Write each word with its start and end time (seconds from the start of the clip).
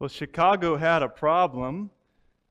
Well, 0.00 0.08
Chicago 0.08 0.78
had 0.78 1.02
a 1.02 1.10
problem 1.10 1.90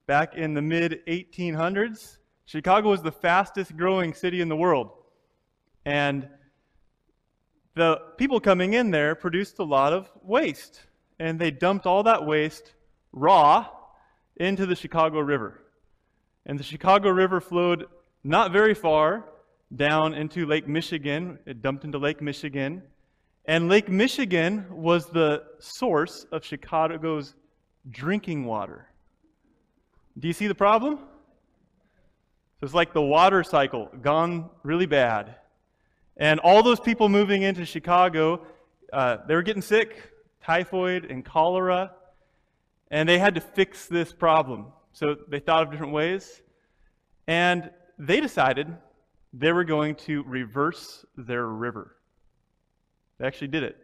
back 0.05 0.35
in 0.35 0.53
the 0.53 0.61
mid 0.61 1.01
1800s. 1.07 2.19
Chicago 2.45 2.89
was 2.89 3.01
the 3.01 3.11
fastest 3.11 3.75
growing 3.75 4.13
city 4.13 4.39
in 4.39 4.49
the 4.49 4.55
world. 4.55 4.91
And 5.83 6.29
the 7.73 8.01
people 8.17 8.39
coming 8.39 8.73
in 8.73 8.91
there 8.91 9.15
produced 9.15 9.57
a 9.57 9.63
lot 9.63 9.93
of 9.93 10.11
waste. 10.21 10.81
And 11.19 11.39
they 11.39 11.49
dumped 11.49 11.87
all 11.87 12.03
that 12.03 12.23
waste 12.23 12.75
raw 13.11 13.67
into 14.35 14.67
the 14.67 14.75
Chicago 14.75 15.19
River. 15.19 15.59
And 16.45 16.59
the 16.59 16.63
Chicago 16.63 17.09
River 17.09 17.41
flowed 17.41 17.87
not 18.23 18.51
very 18.51 18.75
far 18.75 19.25
down 19.75 20.13
into 20.13 20.45
Lake 20.45 20.67
Michigan. 20.67 21.39
It 21.47 21.63
dumped 21.63 21.83
into 21.83 21.97
Lake 21.97 22.21
Michigan. 22.21 22.83
And 23.45 23.67
Lake 23.67 23.89
Michigan 23.89 24.67
was 24.69 25.07
the 25.07 25.41
source 25.57 26.27
of 26.31 26.45
Chicago's 26.45 27.33
drinking 27.89 28.45
water. 28.45 28.87
Do 30.17 30.27
you 30.27 30.33
see 30.33 30.47
the 30.47 30.55
problem? 30.55 30.97
So 30.97 32.65
it's 32.65 32.73
like 32.73 32.93
the 32.93 33.01
water 33.01 33.43
cycle 33.43 33.89
gone 34.01 34.49
really 34.63 34.85
bad. 34.85 35.35
And 36.17 36.39
all 36.41 36.61
those 36.61 36.79
people 36.79 37.07
moving 37.07 37.43
into 37.43 37.65
Chicago, 37.65 38.45
uh, 38.91 39.17
they 39.27 39.35
were 39.35 39.41
getting 39.41 39.61
sick, 39.61 40.11
typhoid 40.43 41.05
and 41.05 41.23
cholera, 41.23 41.93
and 42.91 43.07
they 43.07 43.17
had 43.17 43.35
to 43.35 43.41
fix 43.41 43.85
this 43.85 44.11
problem. 44.11 44.67
So 44.91 45.15
they 45.29 45.39
thought 45.39 45.63
of 45.63 45.71
different 45.71 45.93
ways, 45.93 46.41
and 47.27 47.69
they 47.97 48.19
decided 48.19 48.75
they 49.31 49.53
were 49.53 49.63
going 49.63 49.95
to 49.95 50.23
reverse 50.23 51.05
their 51.15 51.45
river. 51.45 51.95
They 53.19 53.27
actually 53.27 53.49
did 53.49 53.63
it. 53.63 53.77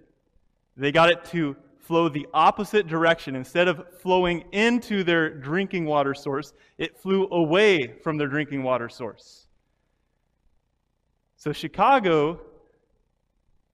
They 0.75 0.91
got 0.91 1.09
it 1.09 1.23
to 1.25 1.55
flow 1.85 2.09
the 2.09 2.27
opposite 2.33 2.87
direction. 2.87 3.35
Instead 3.35 3.67
of 3.67 3.85
flowing 3.99 4.43
into 4.51 5.03
their 5.03 5.29
drinking 5.29 5.85
water 5.85 6.13
source, 6.13 6.53
it 6.77 6.97
flew 6.97 7.27
away 7.31 7.93
from 8.03 8.17
their 8.17 8.27
drinking 8.27 8.63
water 8.63 8.89
source. 8.89 9.47
So 11.37 11.53
Chicago 11.53 12.39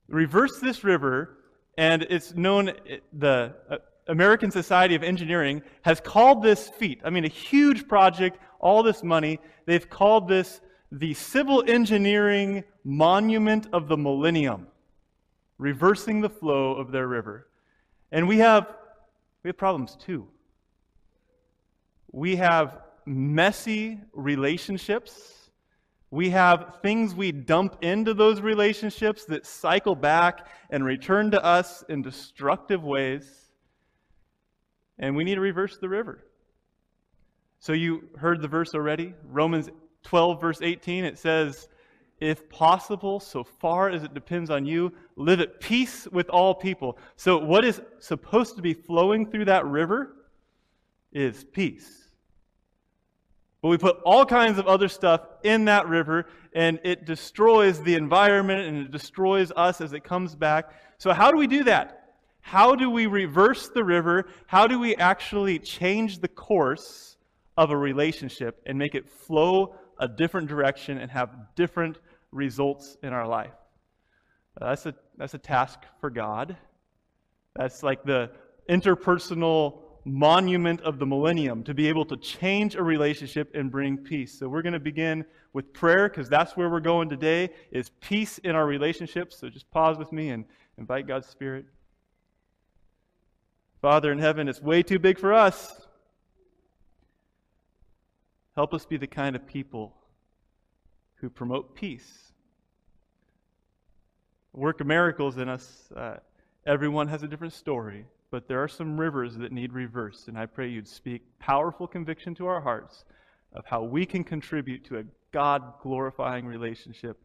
reversed 0.09 0.61
this 0.61 0.83
river, 0.83 1.38
and 1.77 2.03
it's 2.09 2.36
known, 2.36 2.73
the 3.13 3.53
uh, 3.69 3.77
American 4.08 4.52
Society 4.52 4.93
of 4.93 5.03
Engineering 5.03 5.61
has 5.83 6.02
called 6.02 6.43
this 6.43 6.67
feat, 6.67 6.99
I 7.05 7.09
mean, 7.09 7.23
a 7.23 7.30
huge 7.30 7.88
project, 7.88 8.39
all 8.59 8.83
this 8.83 9.03
money, 9.03 9.39
they've 9.66 9.89
called 9.89 10.27
this 10.27 10.59
the 10.91 11.14
Civil 11.14 11.64
Engineering 11.67 12.66
Monument 12.83 13.67
of 13.71 13.88
the 13.88 13.95
Millennium, 13.95 14.67
reversing 15.58 16.19
the 16.19 16.30
flow 16.30 16.73
of 16.75 16.91
their 16.91 17.08
river. 17.08 17.47
And 18.12 18.28
we 18.28 18.40
have, 18.40 18.67
we 19.44 19.50
have 19.50 19.58
problems 19.58 19.95
too. 19.95 20.28
We 22.12 22.36
have 22.38 22.80
messy 23.06 24.00
relationships. 24.14 25.50
We 26.09 26.32
have 26.32 26.80
things 26.82 27.16
we 27.16 27.32
dump 27.32 27.78
into 27.82 28.14
those 28.14 28.42
relationships 28.42 29.23
that 29.26 29.45
cycle 29.45 29.95
back 29.95 30.48
and 30.70 30.84
return 30.84 31.32
to 31.32 31.44
us 31.44 31.86
in 31.88 32.02
destructive 32.02 32.84
ways. 32.84 33.50
And 35.00 35.16
we 35.16 35.23
need 35.23 35.36
to 35.36 35.42
reverse 35.42 35.78
the 35.78 35.88
river. 35.88 36.26
So 37.59 37.73
you 37.73 38.09
heard 38.17 38.42
the 38.42 38.48
verse 38.48 38.73
already? 38.76 39.14
Romans 39.23 39.70
12, 40.04 40.42
verse 40.42 40.62
18. 40.62 41.06
It 41.06 41.17
says, 41.17 41.70
if 42.22 42.47
possible, 42.50 43.19
so 43.19 43.44
far 43.44 43.89
as 43.89 44.03
it 44.03 44.14
depends 44.14 44.52
on 44.52 44.64
you, 44.66 44.94
live 45.16 45.41
at 45.41 45.59
peace 45.59 46.08
with 46.11 46.30
all 46.30 46.53
people. 46.53 46.97
So, 47.16 47.38
what 47.38 47.66
is 47.66 47.81
supposed 48.00 48.55
to 48.55 48.61
be 48.61 48.75
flowing 48.75 49.25
through 49.25 49.45
that 49.45 49.66
river 49.66 50.16
is 51.11 51.44
peace. 51.44 52.09
But 53.61 53.69
we 53.69 53.77
put 53.77 53.97
all 54.05 54.25
kinds 54.25 54.59
of 54.59 54.67
other 54.67 54.88
stuff 54.88 55.21
in 55.43 55.65
that 55.65 55.87
river, 55.87 56.27
and 56.54 56.80
it 56.83 57.05
destroys 57.05 57.82
the 57.82 57.95
environment 57.95 58.67
and 58.67 58.77
it 58.77 58.92
destroys 58.92 59.52
us 59.55 59.82
as 59.82 59.93
it 59.93 60.03
comes 60.03 60.36
back. 60.36 60.71
So, 60.99 61.14
how 61.14 61.32
do 61.32 61.38
we 61.38 61.48
do 61.48 61.64
that? 61.64 62.14
How 62.42 62.76
do 62.76 62.89
we 62.89 63.08
reverse 63.08 63.70
the 63.70 63.83
river? 63.83 64.27
How 64.45 64.67
do 64.67 64.80
we 64.80 64.95
actually 64.95 65.58
change 65.58 66.20
the 66.20 66.27
course 66.27 67.17
of 67.58 67.71
a 67.71 67.77
relationship 67.77 68.61
and 68.67 68.77
make 68.77 68.93
it 68.93 69.09
flow 69.09 69.76
a 69.99 70.08
different 70.08 70.48
direction 70.48 70.98
and 70.98 71.11
have 71.11 71.30
different 71.55 71.98
results 72.31 72.97
in 73.03 73.14
our 73.14 73.27
life. 73.27 73.53
Uh, 74.59 74.69
that's, 74.69 74.86
a, 74.86 74.95
that's 75.17 75.33
a 75.33 75.39
task 75.39 75.80
for 75.99 76.09
God. 76.09 76.58
That's 77.55 77.83
like 77.83 78.03
the 78.03 78.31
interpersonal 78.69 79.80
monument 80.03 80.81
of 80.81 80.97
the 80.97 81.05
millennium 81.05 81.64
to 81.64 81.73
be 81.73 81.87
able 81.87 82.05
to 82.05 82.17
change 82.17 82.75
a 82.75 82.83
relationship 82.83 83.53
and 83.53 83.70
bring 83.70 83.97
peace. 83.97 84.37
So 84.37 84.49
we're 84.49 84.61
going 84.61 84.73
to 84.73 84.80
begin 84.80 85.25
with 85.53 85.71
prayer 85.73 86.09
because 86.09 86.27
that's 86.27 86.58
where 86.58 86.70
we're 86.70 86.80
going 86.80 87.09
today 87.09 87.49
is 87.71 87.89
peace 88.02 88.37
in 88.39 88.55
our 88.55 88.65
relationships. 88.65 89.37
So 89.37 89.49
just 89.49 89.70
pause 89.71 89.97
with 89.97 90.11
me 90.11 90.30
and 90.30 90.45
invite 90.77 91.08
God's 91.08 91.27
spirit. 91.27 91.65
Father 93.81 94.11
in 94.11 94.20
heaven, 94.20 94.47
it's 94.47 94.61
way 94.61 94.83
too 94.83 94.99
big 94.99 95.20
for 95.20 95.33
us. 95.33 95.87
Help 98.55 98.73
us 98.73 98.86
be 98.86 98.97
the 98.97 99.08
kind 99.08 99.36
of 99.36 99.45
people 99.45 99.93
who 101.21 101.30
promote 101.30 101.76
peace. 101.76 102.33
Work 104.54 104.82
of 104.82 104.87
miracles 104.87 105.37
in 105.37 105.48
us. 105.48 105.89
Uh, 105.95 106.15
everyone 106.65 107.08
has 107.08 107.23
a 107.23 107.27
different 107.27 107.54
story, 107.54 108.05
but 108.32 108.48
there 108.48 108.61
are 108.61 108.67
some 108.67 108.99
rivers 108.99 109.37
that 109.37 109.52
need 109.52 109.71
reversed, 109.71 110.27
and 110.27 110.37
I 110.37 110.48
pray 110.48 110.67
you'd 110.67 110.87
speak 110.87 111.21
powerful 111.39 111.87
conviction 111.87 112.36
to 112.36 112.48
our 112.48 112.59
hearts 112.59 113.05
of 113.54 113.65
how 113.65 113.83
we 113.83 114.05
can 114.05 114.23
contribute 114.23 114.83
to 114.86 114.99
a 114.99 115.04
God 115.32 115.61
glorifying 115.82 116.45
relationship 116.45 117.17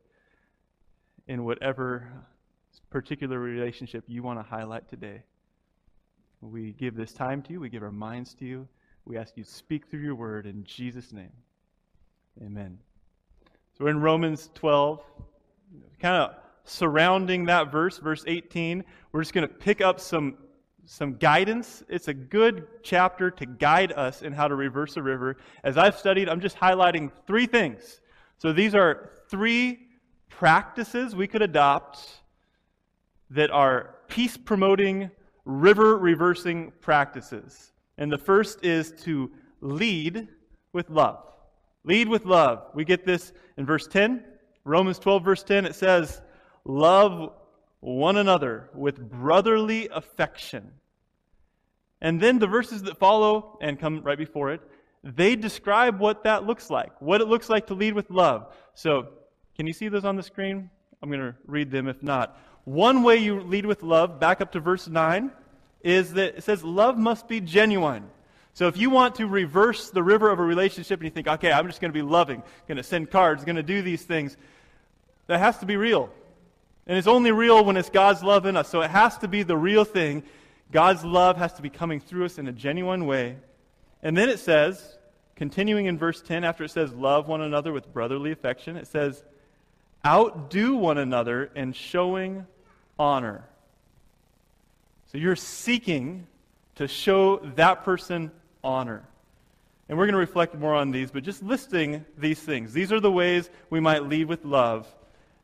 in 1.27 1.45
whatever 1.45 2.13
particular 2.91 3.41
relationship 3.41 4.05
you 4.07 4.23
want 4.23 4.39
to 4.39 4.43
highlight 4.43 4.89
today. 4.89 5.23
We 6.41 6.73
give 6.73 6.95
this 6.95 7.13
time 7.13 7.43
to 7.43 7.53
you, 7.53 7.61
we 7.61 7.69
give 7.69 7.83
our 7.83 7.91
minds 7.91 8.35
to 8.35 8.45
you. 8.45 8.69
We 9.05 9.17
ask 9.17 9.37
you 9.37 9.45
to 9.45 9.51
speak 9.51 9.89
through 9.89 10.01
your 10.01 10.17
word 10.17 10.47
in 10.47 10.65
Jesus' 10.65 11.13
name. 11.13 11.33
Amen. 12.45 12.86
So 13.77 13.85
we're 13.85 13.91
in 13.91 14.01
Romans 14.01 14.49
12, 14.55 15.03
kind 16.01 16.17
of 16.17 16.37
surrounding 16.65 17.45
that 17.45 17.71
verse, 17.71 17.99
verse 17.99 18.25
18. 18.27 18.83
We're 19.13 19.21
just 19.21 19.35
going 19.35 19.47
to 19.47 19.53
pick 19.53 19.83
up 19.83 20.01
some, 20.01 20.39
some 20.87 21.17
guidance. 21.17 21.85
It's 21.87 22.09
a 22.09 22.15
good 22.15 22.69
chapter 22.83 23.31
to 23.33 23.45
guide 23.45 23.93
us 23.93 24.23
in 24.23 24.33
how 24.33 24.49
to 24.49 24.55
reverse 24.55 24.97
a 24.97 25.03
river. 25.03 25.37
As 25.63 25.77
I've 25.77 25.99
studied, 25.99 26.27
I'm 26.27 26.41
just 26.41 26.57
highlighting 26.57 27.11
three 27.27 27.45
things. 27.45 28.01
So 28.39 28.51
these 28.51 28.75
are 28.75 29.11
three 29.29 29.89
practices 30.31 31.15
we 31.15 31.27
could 31.27 31.43
adopt 31.43 32.23
that 33.29 33.51
are 33.51 33.97
peace 34.09 34.39
promoting, 34.39 35.11
river 35.45 35.99
reversing 35.99 36.73
practices. 36.81 37.73
And 37.99 38.11
the 38.11 38.17
first 38.17 38.65
is 38.65 38.93
to 39.03 39.31
lead 39.61 40.29
with 40.73 40.89
love. 40.89 41.27
Lead 41.87 42.09
with 42.09 42.27
love. 42.27 42.67
We 42.75 42.85
get 42.85 43.07
this 43.07 43.33
in 43.57 43.65
verse 43.65 43.87
10. 43.87 44.23
Romans 44.65 44.99
12, 44.99 45.25
verse 45.25 45.43
10, 45.45 45.65
it 45.65 45.77
says, 45.77 46.21
Love 46.65 47.33
one 47.81 48.17
another 48.17 48.69
with 48.75 48.99
brotherly 48.99 49.89
affection. 49.89 50.73
And 52.01 52.21
then 52.21 52.41
the 52.41 52.49
verses 52.49 52.83
that 52.83 52.99
follow 52.99 53.57
and 53.63 53.79
come 53.79 54.03
right 54.03 54.19
before 54.19 54.53
it, 54.53 54.61
they 55.05 55.37
describe 55.37 56.01
what 56.01 56.25
that 56.25 56.45
looks 56.45 56.69
like, 56.69 57.01
what 57.01 57.21
it 57.21 57.29
looks 57.29 57.49
like 57.49 57.69
to 57.69 57.75
lead 57.75 57.95
with 57.95 58.11
love. 58.11 58.53
So, 58.75 59.09
can 59.57 59.69
you 59.69 59.73
see 59.73 59.89
those 59.89 60.05
on 60.05 60.17
the 60.17 60.23
screen? 60.23 60.69
I'm 61.01 61.09
going 61.09 61.21
to 61.21 61.35
read 61.47 61.71
them 61.71 61.87
if 61.87 62.03
not. 62.03 62.39
One 62.65 63.05
way 63.05 63.17
you 63.19 63.41
lead 63.41 63.65
with 63.65 63.85
love, 63.85 64.19
back 64.19 64.41
up 64.41 64.51
to 64.53 64.61
verse 64.61 64.89
9, 64.89 65.31
is 65.83 66.15
that 66.15 66.39
it 66.39 66.43
says, 66.43 66.65
Love 66.65 66.99
must 66.99 67.29
be 67.29 67.41
genuine. 67.41 68.11
So 68.57 68.69
if 68.69 68.79
you 68.79 68.89
want 68.89 69.17
to 69.17 69.27
reverse 69.27 69.91
the 69.91 70.03
river 70.03 70.31
of 70.31 70.39
a 70.39 70.43
relationship 70.43 70.99
and 71.01 71.05
you 71.05 71.11
think, 71.11 71.29
okay, 71.29 71.53
I'm 71.53 71.67
just 71.67 71.79
going 71.79 71.91
to 71.93 71.95
be 71.95 72.01
loving, 72.01 72.43
going 72.67 72.79
to 72.79 72.83
send 72.83 73.11
cards, 73.11 73.45
going 73.45 73.57
to 73.57 73.63
do 73.63 73.83
these 73.83 74.03
things, 74.03 74.35
that 75.27 75.41
has 75.41 75.59
to 75.59 75.67
be 75.67 75.77
real. 75.77 76.09
And 76.87 76.97
it's 76.97 77.07
only 77.07 77.33
real 77.33 77.63
when 77.67 77.77
it's 77.77 77.91
God's 77.91 78.23
love 78.23 78.47
in 78.47 78.57
us. 78.57 78.71
So 78.71 78.81
it 78.81 78.91
has 78.91 79.19
to 79.19 79.29
be 79.29 79.43
the 79.43 79.59
real 79.59 79.85
thing. 79.85 80.23
God's 80.73 81.05
love 81.05 81.37
has 81.37 81.53
to 81.53 81.63
be 81.63 81.69
coming 81.69 82.01
through 82.01 82.25
us 82.25 82.39
in 82.39 82.49
a 82.49 82.53
genuine 82.53 83.05
way. 83.05 83.37
And 84.03 84.17
then 84.17 84.31
it 84.31 84.39
says, 84.39 84.97
continuing 85.35 85.85
in 85.85 85.99
verse 85.99 86.23
10, 86.23 86.43
after 86.43 86.65
it 86.65 86.71
says, 86.71 86.95
love 86.95 87.29
one 87.29 87.43
another 87.43 87.75
with 87.75 87.93
brotherly 87.93 88.33
affection, 88.33 88.79
it 88.79 88.87
says, 88.87 89.23
outdo 90.03 90.77
one 90.77 90.97
another 90.97 91.51
in 91.55 91.75
showing 91.75 92.47
honor. 92.99 93.45
So 95.13 95.19
you're 95.19 95.37
seeking 95.37 96.27
to 96.77 96.89
show 96.89 97.37
that 97.57 97.85
person 97.85 98.31
honor. 98.67 99.05
And 99.89 99.97
we're 99.97 100.07
going 100.07 100.15
to 100.15 100.19
reflect 100.19 100.55
more 100.55 100.75
on 100.75 100.91
these, 100.91 101.11
but 101.11 101.23
just 101.23 101.43
listing 101.43 102.05
these 102.19 102.41
things. 102.41 102.73
These 102.73 102.93
are 102.93 103.01
the 103.01 103.13
ways 103.13 103.49
we 103.71 103.81
might 103.81 104.05
lead 104.05 104.27
with 104.27 104.45
love. 104.45 104.93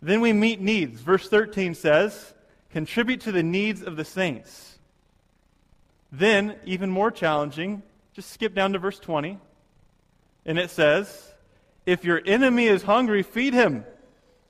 Then 0.00 0.20
we 0.20 0.32
meet 0.32 0.60
needs. 0.60 1.00
Verse 1.00 1.28
13 1.28 1.74
says, 1.74 2.34
contribute 2.70 3.20
to 3.22 3.32
the 3.32 3.42
needs 3.42 3.82
of 3.82 3.96
the 3.96 4.04
saints. 4.04 4.78
Then, 6.10 6.56
even 6.64 6.90
more 6.90 7.10
challenging, 7.10 7.82
just 8.12 8.30
skip 8.30 8.54
down 8.54 8.72
to 8.72 8.78
verse 8.78 8.98
20. 8.98 9.38
And 10.44 10.58
it 10.58 10.70
says, 10.70 11.32
If 11.86 12.04
your 12.04 12.20
enemy 12.26 12.66
is 12.66 12.82
hungry, 12.82 13.22
feed 13.22 13.54
him. 13.54 13.84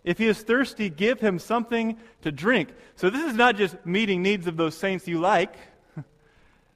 If 0.02 0.18
he 0.18 0.26
is 0.26 0.42
thirsty, 0.42 0.88
give 0.88 1.20
him 1.20 1.38
something 1.38 1.98
to 2.22 2.32
drink. 2.32 2.70
So 2.96 3.10
this 3.10 3.30
is 3.30 3.36
not 3.36 3.56
just 3.56 3.76
meeting 3.86 4.22
needs 4.22 4.46
of 4.48 4.56
those 4.56 4.76
saints 4.76 5.06
you 5.06 5.20
like. 5.20 5.54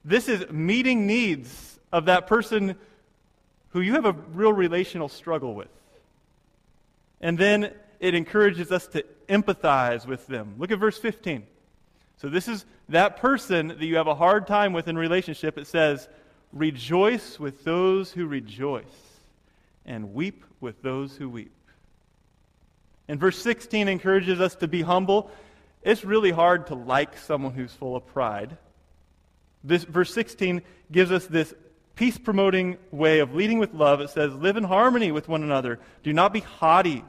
This 0.05 0.29
is 0.29 0.49
meeting 0.49 1.05
needs 1.05 1.76
of 1.91 2.05
that 2.05 2.27
person 2.27 2.75
who 3.69 3.81
you 3.81 3.93
have 3.93 4.05
a 4.05 4.13
real 4.33 4.53
relational 4.53 5.09
struggle 5.09 5.53
with. 5.53 5.69
And 7.21 7.37
then 7.37 7.73
it 7.99 8.13
encourages 8.13 8.71
us 8.71 8.87
to 8.87 9.03
empathize 9.27 10.05
with 10.05 10.27
them. 10.27 10.55
Look 10.57 10.71
at 10.71 10.79
verse 10.79 10.97
15. 10.97 11.43
So 12.17 12.29
this 12.29 12.47
is 12.47 12.65
that 12.89 13.17
person 13.17 13.67
that 13.67 13.83
you 13.83 13.97
have 13.97 14.07
a 14.07 14.15
hard 14.15 14.47
time 14.47 14.73
with 14.73 14.87
in 14.87 14.97
relationship. 14.97 15.57
It 15.57 15.67
says, 15.67 16.07
Rejoice 16.53 17.39
with 17.39 17.63
those 17.63 18.11
who 18.11 18.25
rejoice, 18.25 18.85
and 19.85 20.13
weep 20.13 20.45
with 20.61 20.81
those 20.81 21.15
who 21.15 21.29
weep. 21.29 21.51
And 23.07 23.19
verse 23.19 23.37
16 23.39 23.87
encourages 23.87 24.39
us 24.39 24.55
to 24.55 24.67
be 24.67 24.81
humble. 24.81 25.29
It's 25.83 26.03
really 26.03 26.31
hard 26.31 26.67
to 26.67 26.75
like 26.75 27.17
someone 27.17 27.53
who's 27.53 27.73
full 27.73 27.95
of 27.95 28.05
pride. 28.07 28.57
This 29.63 29.83
verse 29.83 30.13
16 30.13 30.61
gives 30.91 31.11
us 31.11 31.25
this 31.25 31.53
peace 31.97 32.17
promoting 32.17 32.77
way 32.91 33.19
of 33.19 33.35
leading 33.35 33.59
with 33.59 33.73
love. 33.73 33.99
It 33.99 34.11
says, 34.11 34.33
Live 34.33 34.55
in 34.55 34.63
harmony 34.63 35.11
with 35.11 35.27
one 35.27 35.43
another. 35.43 35.79
Do 36.03 36.13
not 36.13 36.31
be 36.31 36.39
haughty, 36.39 37.03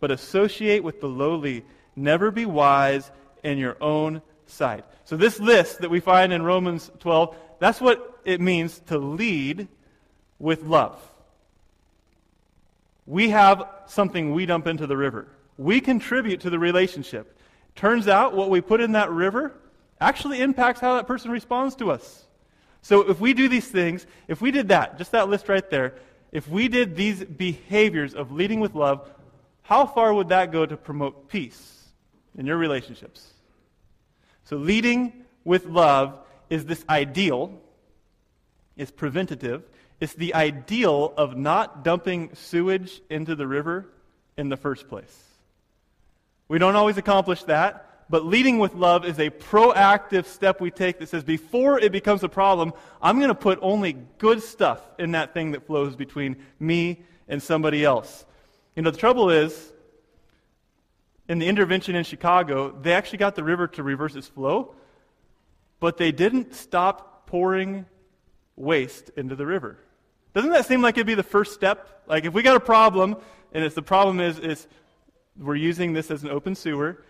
but 0.00 0.10
associate 0.10 0.84
with 0.84 1.00
the 1.00 1.06
lowly. 1.06 1.64
Never 1.96 2.30
be 2.30 2.44
wise 2.44 3.10
in 3.42 3.56
your 3.56 3.76
own 3.80 4.20
sight. 4.46 4.84
So, 5.04 5.16
this 5.16 5.40
list 5.40 5.78
that 5.78 5.90
we 5.90 6.00
find 6.00 6.32
in 6.32 6.42
Romans 6.42 6.90
12, 6.98 7.34
that's 7.58 7.80
what 7.80 8.20
it 8.24 8.40
means 8.40 8.80
to 8.88 8.98
lead 8.98 9.68
with 10.38 10.62
love. 10.64 11.00
We 13.06 13.30
have 13.30 13.64
something 13.86 14.32
we 14.32 14.46
dump 14.46 14.66
into 14.66 14.86
the 14.86 14.96
river. 14.96 15.28
We 15.56 15.80
contribute 15.80 16.40
to 16.40 16.50
the 16.50 16.58
relationship. 16.58 17.38
Turns 17.74 18.08
out 18.08 18.34
what 18.34 18.50
we 18.50 18.60
put 18.60 18.80
in 18.80 18.92
that 18.92 19.10
river 19.10 19.52
actually 20.00 20.40
impacts 20.40 20.80
how 20.80 20.96
that 20.96 21.06
person 21.06 21.30
responds 21.30 21.76
to 21.76 21.90
us. 21.90 22.26
So 22.82 23.08
if 23.08 23.20
we 23.20 23.32
do 23.32 23.48
these 23.48 23.66
things, 23.66 24.06
if 24.28 24.40
we 24.40 24.50
did 24.50 24.68
that, 24.68 24.98
just 24.98 25.12
that 25.12 25.28
list 25.28 25.48
right 25.48 25.68
there, 25.70 25.94
if 26.32 26.48
we 26.48 26.68
did 26.68 26.96
these 26.96 27.22
behaviors 27.22 28.14
of 28.14 28.32
leading 28.32 28.60
with 28.60 28.74
love, 28.74 29.08
how 29.62 29.86
far 29.86 30.12
would 30.12 30.28
that 30.30 30.50
go 30.50 30.66
to 30.66 30.76
promote 30.76 31.28
peace 31.28 31.84
in 32.36 32.46
your 32.46 32.56
relationships? 32.56 33.32
So 34.44 34.56
leading 34.56 35.24
with 35.44 35.66
love 35.66 36.18
is 36.50 36.66
this 36.66 36.84
ideal, 36.88 37.60
it's 38.76 38.90
preventative, 38.90 39.62
it's 40.00 40.14
the 40.14 40.34
ideal 40.34 41.14
of 41.16 41.36
not 41.36 41.84
dumping 41.84 42.34
sewage 42.34 43.00
into 43.08 43.36
the 43.36 43.46
river 43.46 43.86
in 44.36 44.48
the 44.48 44.56
first 44.56 44.88
place. 44.88 45.16
We 46.48 46.58
don't 46.58 46.74
always 46.74 46.96
accomplish 46.96 47.44
that, 47.44 47.91
but 48.12 48.26
leading 48.26 48.58
with 48.58 48.74
love 48.74 49.06
is 49.06 49.18
a 49.18 49.30
proactive 49.30 50.26
step 50.26 50.60
we 50.60 50.70
take 50.70 50.98
that 50.98 51.08
says, 51.08 51.24
before 51.24 51.78
it 51.78 51.90
becomes 51.92 52.22
a 52.22 52.28
problem, 52.28 52.74
I'm 53.00 53.16
going 53.16 53.30
to 53.30 53.34
put 53.34 53.58
only 53.62 53.94
good 54.18 54.42
stuff 54.42 54.82
in 54.98 55.12
that 55.12 55.32
thing 55.32 55.52
that 55.52 55.66
flows 55.66 55.96
between 55.96 56.36
me 56.60 57.04
and 57.26 57.42
somebody 57.42 57.86
else. 57.86 58.26
You 58.76 58.82
know, 58.82 58.90
the 58.90 58.98
trouble 58.98 59.30
is, 59.30 59.72
in 61.26 61.38
the 61.38 61.48
intervention 61.48 61.94
in 61.94 62.04
Chicago, 62.04 62.78
they 62.82 62.92
actually 62.92 63.16
got 63.16 63.34
the 63.34 63.44
river 63.44 63.66
to 63.68 63.82
reverse 63.82 64.14
its 64.14 64.28
flow, 64.28 64.74
but 65.80 65.96
they 65.96 66.12
didn't 66.12 66.54
stop 66.54 67.26
pouring 67.26 67.86
waste 68.56 69.10
into 69.16 69.36
the 69.36 69.46
river. 69.46 69.78
Doesn't 70.34 70.50
that 70.50 70.66
seem 70.66 70.82
like 70.82 70.98
it'd 70.98 71.06
be 71.06 71.14
the 71.14 71.22
first 71.22 71.54
step? 71.54 72.02
Like 72.06 72.26
if 72.26 72.34
we 72.34 72.42
got 72.42 72.56
a 72.56 72.60
problem, 72.60 73.16
and 73.54 73.64
it's 73.64 73.74
the 73.74 73.80
problem 73.80 74.20
is, 74.20 74.38
is 74.38 74.68
we're 75.34 75.54
using 75.54 75.94
this 75.94 76.10
as 76.10 76.24
an 76.24 76.28
open 76.28 76.54
sewer, 76.54 77.02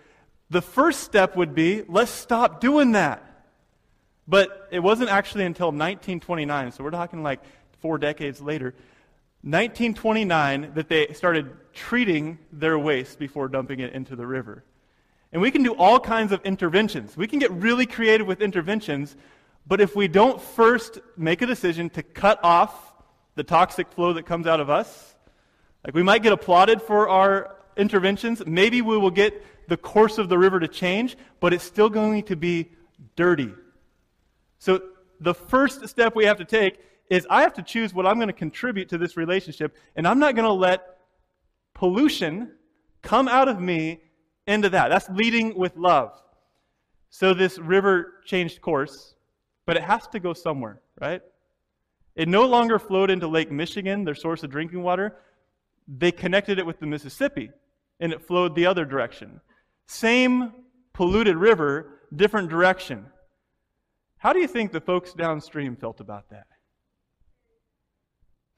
the 0.52 0.62
first 0.62 1.00
step 1.00 1.34
would 1.34 1.54
be 1.54 1.82
let's 1.88 2.10
stop 2.10 2.60
doing 2.60 2.92
that. 2.92 3.26
But 4.28 4.68
it 4.70 4.80
wasn't 4.80 5.10
actually 5.10 5.44
until 5.44 5.68
1929, 5.68 6.72
so 6.72 6.84
we're 6.84 6.90
talking 6.90 7.22
like 7.22 7.40
four 7.80 7.98
decades 7.98 8.40
later, 8.40 8.74
1929, 9.42 10.72
that 10.74 10.88
they 10.88 11.12
started 11.14 11.50
treating 11.72 12.38
their 12.52 12.78
waste 12.78 13.18
before 13.18 13.48
dumping 13.48 13.80
it 13.80 13.94
into 13.94 14.14
the 14.14 14.26
river. 14.26 14.62
And 15.32 15.40
we 15.40 15.50
can 15.50 15.62
do 15.62 15.72
all 15.72 15.98
kinds 15.98 16.30
of 16.30 16.40
interventions. 16.44 17.16
We 17.16 17.26
can 17.26 17.38
get 17.38 17.50
really 17.50 17.86
creative 17.86 18.26
with 18.26 18.42
interventions, 18.42 19.16
but 19.66 19.80
if 19.80 19.96
we 19.96 20.06
don't 20.06 20.40
first 20.40 21.00
make 21.16 21.40
a 21.42 21.46
decision 21.46 21.88
to 21.90 22.02
cut 22.02 22.38
off 22.44 22.92
the 23.34 23.42
toxic 23.42 23.90
flow 23.90 24.12
that 24.12 24.26
comes 24.26 24.46
out 24.46 24.60
of 24.60 24.68
us, 24.68 25.14
like 25.84 25.94
we 25.94 26.02
might 26.02 26.22
get 26.22 26.32
applauded 26.32 26.82
for 26.82 27.08
our 27.08 27.56
interventions, 27.76 28.44
maybe 28.46 28.82
we 28.82 28.98
will 28.98 29.10
get 29.10 29.42
the 29.72 29.76
course 29.78 30.18
of 30.18 30.28
the 30.28 30.36
river 30.36 30.60
to 30.60 30.68
change, 30.68 31.16
but 31.40 31.54
it's 31.54 31.64
still 31.64 31.88
going 31.88 32.22
to 32.24 32.36
be 32.36 32.70
dirty. 33.16 33.50
So 34.58 34.82
the 35.18 35.32
first 35.32 35.88
step 35.88 36.14
we 36.14 36.26
have 36.26 36.36
to 36.36 36.44
take 36.44 36.78
is 37.08 37.26
I 37.30 37.40
have 37.40 37.54
to 37.54 37.62
choose 37.62 37.94
what 37.94 38.06
I'm 38.06 38.16
going 38.16 38.28
to 38.28 38.34
contribute 38.34 38.90
to 38.90 38.98
this 38.98 39.16
relationship, 39.16 39.74
and 39.96 40.06
I'm 40.06 40.18
not 40.18 40.34
going 40.34 40.44
to 40.44 40.52
let 40.52 40.98
pollution 41.72 42.52
come 43.00 43.28
out 43.28 43.48
of 43.48 43.62
me 43.62 44.02
into 44.46 44.68
that. 44.68 44.90
That's 44.90 45.08
leading 45.08 45.56
with 45.56 45.74
love. 45.74 46.20
So 47.08 47.32
this 47.32 47.58
river 47.58 48.20
changed 48.26 48.60
course, 48.60 49.14
but 49.64 49.78
it 49.78 49.84
has 49.84 50.06
to 50.08 50.20
go 50.20 50.34
somewhere, 50.34 50.82
right? 51.00 51.22
It 52.14 52.28
no 52.28 52.44
longer 52.44 52.78
flowed 52.78 53.10
into 53.10 53.26
Lake 53.26 53.50
Michigan, 53.50 54.04
their 54.04 54.14
source 54.14 54.42
of 54.42 54.50
drinking 54.50 54.82
water. 54.82 55.16
They 55.88 56.12
connected 56.12 56.58
it 56.58 56.66
with 56.66 56.78
the 56.78 56.86
Mississippi, 56.86 57.48
and 58.00 58.12
it 58.12 58.20
flowed 58.20 58.54
the 58.54 58.66
other 58.66 58.84
direction. 58.84 59.40
Same 59.86 60.52
polluted 60.92 61.36
river, 61.36 62.00
different 62.14 62.48
direction. 62.48 63.06
How 64.18 64.32
do 64.32 64.40
you 64.40 64.48
think 64.48 64.72
the 64.72 64.80
folks 64.80 65.12
downstream 65.12 65.76
felt 65.76 66.00
about 66.00 66.30
that? 66.30 66.46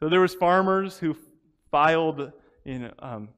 So 0.00 0.08
there 0.08 0.20
was 0.20 0.34
farmers 0.34 0.98
who 0.98 1.16
filed 1.70 2.32
know, 2.66 2.92
um, 2.98 3.28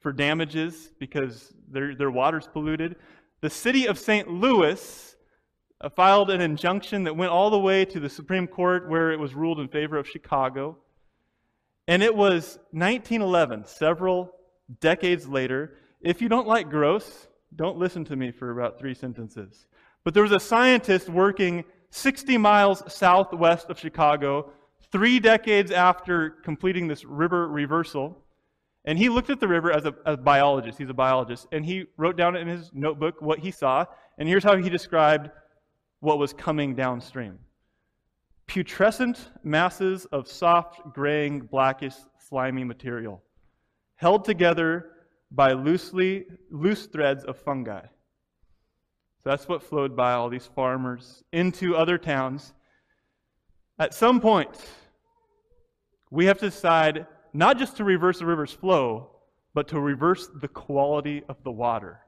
for 0.00 0.12
damages 0.12 0.92
because 0.98 1.52
their, 1.70 1.94
their 1.94 2.10
water's 2.10 2.46
polluted. 2.46 2.96
The 3.40 3.50
city 3.50 3.86
of 3.86 3.98
St. 3.98 4.28
Louis 4.28 5.16
uh, 5.80 5.88
filed 5.88 6.30
an 6.30 6.40
injunction 6.40 7.04
that 7.04 7.16
went 7.16 7.30
all 7.30 7.50
the 7.50 7.58
way 7.58 7.84
to 7.84 8.00
the 8.00 8.08
Supreme 8.08 8.46
Court 8.46 8.88
where 8.88 9.12
it 9.12 9.18
was 9.18 9.34
ruled 9.34 9.60
in 9.60 9.68
favor 9.68 9.96
of 9.96 10.08
Chicago. 10.08 10.76
And 11.86 12.02
it 12.02 12.14
was 12.14 12.58
1911, 12.72 13.66
several 13.66 14.32
decades 14.80 15.28
later. 15.28 15.76
If 16.00 16.20
you 16.20 16.28
don't 16.28 16.48
like 16.48 16.68
gross, 16.68 17.27
don't 17.56 17.78
listen 17.78 18.04
to 18.06 18.16
me 18.16 18.30
for 18.30 18.50
about 18.50 18.78
three 18.78 18.94
sentences. 18.94 19.66
But 20.04 20.14
there 20.14 20.22
was 20.22 20.32
a 20.32 20.40
scientist 20.40 21.08
working 21.08 21.64
60 21.90 22.36
miles 22.38 22.82
southwest 22.92 23.70
of 23.70 23.78
Chicago, 23.78 24.50
three 24.92 25.18
decades 25.18 25.70
after 25.70 26.30
completing 26.30 26.88
this 26.88 27.04
river 27.04 27.48
reversal. 27.48 28.22
And 28.84 28.98
he 28.98 29.08
looked 29.08 29.30
at 29.30 29.40
the 29.40 29.48
river 29.48 29.72
as 29.72 29.84
a, 29.84 29.94
a 30.04 30.16
biologist. 30.16 30.78
He's 30.78 30.88
a 30.88 30.94
biologist. 30.94 31.46
And 31.52 31.64
he 31.64 31.86
wrote 31.96 32.16
down 32.16 32.36
in 32.36 32.46
his 32.46 32.70
notebook 32.72 33.20
what 33.20 33.38
he 33.38 33.50
saw. 33.50 33.84
And 34.18 34.28
here's 34.28 34.44
how 34.44 34.56
he 34.56 34.70
described 34.70 35.30
what 36.00 36.18
was 36.18 36.32
coming 36.32 36.74
downstream 36.74 37.38
putrescent 38.46 39.28
masses 39.42 40.06
of 40.06 40.26
soft, 40.26 40.80
graying, 40.94 41.40
blackish, 41.40 41.94
slimy 42.18 42.64
material, 42.64 43.22
held 43.96 44.24
together 44.24 44.90
by 45.30 45.52
loosely, 45.52 46.26
loose 46.50 46.86
threads 46.86 47.24
of 47.24 47.36
fungi. 47.36 47.82
So 47.82 49.30
that's 49.30 49.48
what 49.48 49.62
flowed 49.62 49.96
by 49.96 50.12
all 50.12 50.28
these 50.28 50.46
farmers 50.46 51.22
into 51.32 51.76
other 51.76 51.98
towns. 51.98 52.54
At 53.78 53.94
some 53.94 54.20
point, 54.20 54.50
we 56.10 56.26
have 56.26 56.38
to 56.38 56.50
decide 56.50 57.06
not 57.32 57.58
just 57.58 57.76
to 57.76 57.84
reverse 57.84 58.20
the 58.20 58.26
river's 58.26 58.52
flow, 58.52 59.10
but 59.54 59.68
to 59.68 59.80
reverse 59.80 60.28
the 60.40 60.48
quality 60.48 61.22
of 61.28 61.42
the 61.44 61.50
water. 61.50 62.00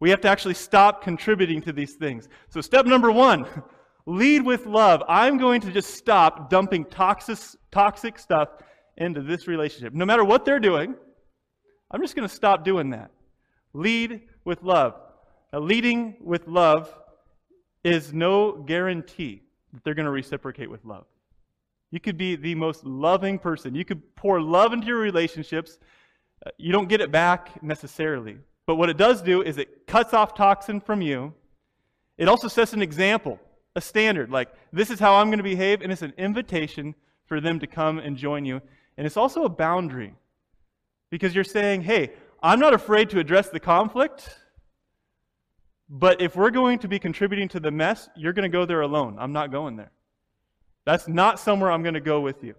We 0.00 0.10
have 0.10 0.20
to 0.22 0.28
actually 0.28 0.54
stop 0.54 1.02
contributing 1.02 1.60
to 1.62 1.72
these 1.72 1.94
things. 1.94 2.28
So, 2.48 2.60
step 2.60 2.86
number 2.86 3.12
one 3.12 3.46
lead 4.06 4.44
with 4.44 4.66
love. 4.66 5.02
I'm 5.08 5.38
going 5.38 5.60
to 5.62 5.70
just 5.70 5.94
stop 5.94 6.50
dumping 6.50 6.84
toxic, 6.86 7.38
toxic 7.70 8.18
stuff 8.18 8.48
into 8.96 9.22
this 9.22 9.46
relationship. 9.46 9.94
No 9.94 10.04
matter 10.04 10.24
what 10.24 10.44
they're 10.44 10.60
doing, 10.60 10.96
I'm 11.92 12.00
just 12.00 12.16
going 12.16 12.28
to 12.28 12.34
stop 12.34 12.64
doing 12.64 12.90
that. 12.90 13.10
Lead 13.74 14.22
with 14.44 14.62
love. 14.62 14.94
Now, 15.52 15.60
leading 15.60 16.16
with 16.20 16.48
love 16.48 16.92
is 17.84 18.12
no 18.12 18.52
guarantee 18.52 19.42
that 19.72 19.84
they're 19.84 19.94
going 19.94 20.06
to 20.06 20.12
reciprocate 20.12 20.70
with 20.70 20.84
love. 20.84 21.04
You 21.90 22.00
could 22.00 22.16
be 22.16 22.36
the 22.36 22.54
most 22.54 22.84
loving 22.86 23.38
person. 23.38 23.74
You 23.74 23.84
could 23.84 24.14
pour 24.16 24.40
love 24.40 24.72
into 24.72 24.86
your 24.86 24.98
relationships. 24.98 25.78
You 26.56 26.72
don't 26.72 26.88
get 26.88 27.00
it 27.00 27.12
back 27.12 27.62
necessarily. 27.62 28.38
But 28.66 28.76
what 28.76 28.88
it 28.88 28.96
does 28.96 29.20
do 29.20 29.42
is 29.42 29.58
it 29.58 29.86
cuts 29.86 30.14
off 30.14 30.34
toxin 30.34 30.80
from 30.80 31.02
you. 31.02 31.34
It 32.16 32.28
also 32.28 32.48
sets 32.48 32.72
an 32.72 32.80
example. 32.80 33.38
a 33.74 33.80
standard. 33.80 34.30
Like, 34.30 34.50
this 34.72 34.90
is 34.90 34.98
how 34.98 35.14
I'm 35.14 35.28
going 35.28 35.38
to 35.38 35.44
behave, 35.44 35.82
and 35.82 35.90
it's 35.92 36.02
an 36.02 36.12
invitation 36.18 36.94
for 37.26 37.40
them 37.40 37.58
to 37.60 37.66
come 37.66 37.98
and 37.98 38.16
join 38.16 38.44
you. 38.44 38.60
And 38.96 39.06
it's 39.06 39.16
also 39.16 39.44
a 39.44 39.48
boundary 39.48 40.14
because 41.12 41.34
you're 41.34 41.44
saying, 41.44 41.82
hey, 41.82 42.10
I'm 42.42 42.58
not 42.58 42.72
afraid 42.72 43.10
to 43.10 43.20
address 43.20 43.50
the 43.50 43.60
conflict, 43.60 44.34
but 45.90 46.22
if 46.22 46.34
we're 46.34 46.50
going 46.50 46.78
to 46.78 46.88
be 46.88 46.98
contributing 46.98 47.48
to 47.48 47.60
the 47.60 47.70
mess, 47.70 48.08
you're 48.16 48.32
going 48.32 48.50
to 48.50 48.56
go 48.58 48.64
there 48.64 48.80
alone. 48.80 49.18
I'm 49.20 49.30
not 49.30 49.52
going 49.52 49.76
there. 49.76 49.92
That's 50.86 51.06
not 51.08 51.38
somewhere 51.38 51.70
I'm 51.70 51.82
going 51.82 51.94
to 51.94 52.00
go 52.00 52.20
with 52.20 52.42
you. 52.42 52.54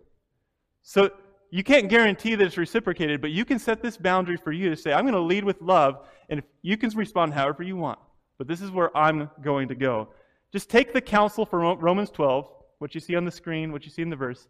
So 0.83 1.09
you 1.49 1.63
can't 1.63 1.89
guarantee 1.89 2.35
that 2.35 2.45
it's 2.45 2.55
reciprocated, 2.55 3.21
but 3.21 3.31
you 3.31 3.43
can 3.43 3.57
set 3.57 3.81
this 3.81 3.97
boundary 3.97 4.37
for 4.37 4.51
you 4.51 4.69
to 4.69 4.75
say, 4.75 4.93
I'm 4.93 5.03
going 5.03 5.15
to 5.15 5.19
lead 5.19 5.43
with 5.43 5.59
love, 5.59 6.05
and 6.29 6.37
if 6.37 6.45
you 6.61 6.77
can 6.77 6.91
respond 6.91 7.33
however 7.33 7.63
you 7.63 7.75
want. 7.75 7.97
But 8.37 8.47
this 8.47 8.61
is 8.61 8.69
where 8.69 8.95
I'm 8.95 9.31
going 9.41 9.67
to 9.69 9.75
go. 9.75 10.09
Just 10.51 10.69
take 10.69 10.93
the 10.93 11.01
counsel 11.01 11.43
from 11.43 11.79
Romans 11.79 12.11
12, 12.11 12.47
what 12.77 12.93
you 12.93 13.01
see 13.01 13.15
on 13.15 13.25
the 13.25 13.31
screen, 13.31 13.71
what 13.71 13.83
you 13.83 13.89
see 13.89 14.03
in 14.03 14.11
the 14.11 14.15
verse, 14.15 14.47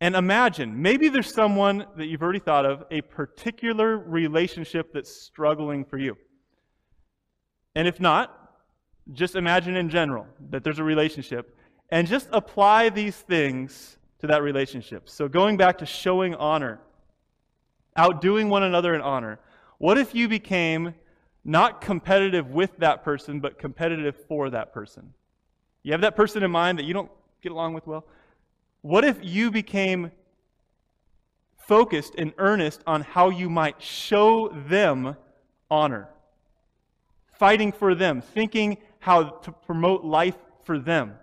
and 0.00 0.14
imagine 0.14 0.80
maybe 0.80 1.08
there's 1.08 1.32
someone 1.32 1.86
that 1.96 2.06
you've 2.06 2.22
already 2.22 2.38
thought 2.38 2.64
of, 2.64 2.84
a 2.90 3.00
particular 3.00 3.98
relationship 3.98 4.92
that's 4.92 5.10
struggling 5.10 5.84
for 5.84 5.98
you. 5.98 6.16
And 7.74 7.88
if 7.88 8.00
not, 8.00 8.34
just 9.12 9.34
imagine 9.34 9.76
in 9.76 9.88
general 9.88 10.26
that 10.50 10.62
there's 10.62 10.78
a 10.78 10.84
relationship 10.84 11.56
and 11.90 12.06
just 12.06 12.28
apply 12.32 12.90
these 12.90 13.16
things 13.16 13.98
to 14.20 14.26
that 14.26 14.42
relationship. 14.42 15.08
So, 15.08 15.28
going 15.28 15.56
back 15.56 15.78
to 15.78 15.86
showing 15.86 16.34
honor, 16.34 16.80
outdoing 17.96 18.48
one 18.48 18.62
another 18.62 18.94
in 18.94 19.00
honor, 19.00 19.38
what 19.78 19.96
if 19.96 20.14
you 20.14 20.28
became 20.28 20.94
not 21.44 21.80
competitive 21.80 22.50
with 22.50 22.76
that 22.78 23.04
person, 23.04 23.40
but 23.40 23.58
competitive 23.58 24.16
for 24.28 24.50
that 24.50 24.72
person? 24.72 25.14
You 25.82 25.92
have 25.92 26.02
that 26.02 26.16
person 26.16 26.42
in 26.42 26.50
mind 26.50 26.78
that 26.78 26.84
you 26.84 26.92
don't 26.92 27.10
get 27.42 27.52
along 27.52 27.74
with 27.74 27.86
well? 27.86 28.04
What 28.82 29.04
if 29.04 29.18
you 29.22 29.50
became 29.50 30.12
focused 31.66 32.14
and 32.16 32.32
earnest 32.38 32.82
on 32.86 33.02
how 33.02 33.30
you 33.30 33.50
might 33.50 33.82
show 33.82 34.48
them 34.48 35.16
honor? 35.70 36.08
Fighting 37.32 37.72
for 37.72 37.94
them, 37.94 38.20
thinking 38.20 38.78
how 39.00 39.24
to 39.24 39.52
promote 39.52 40.04
life 40.04 40.36
for 40.64 40.78
them. 40.78 41.14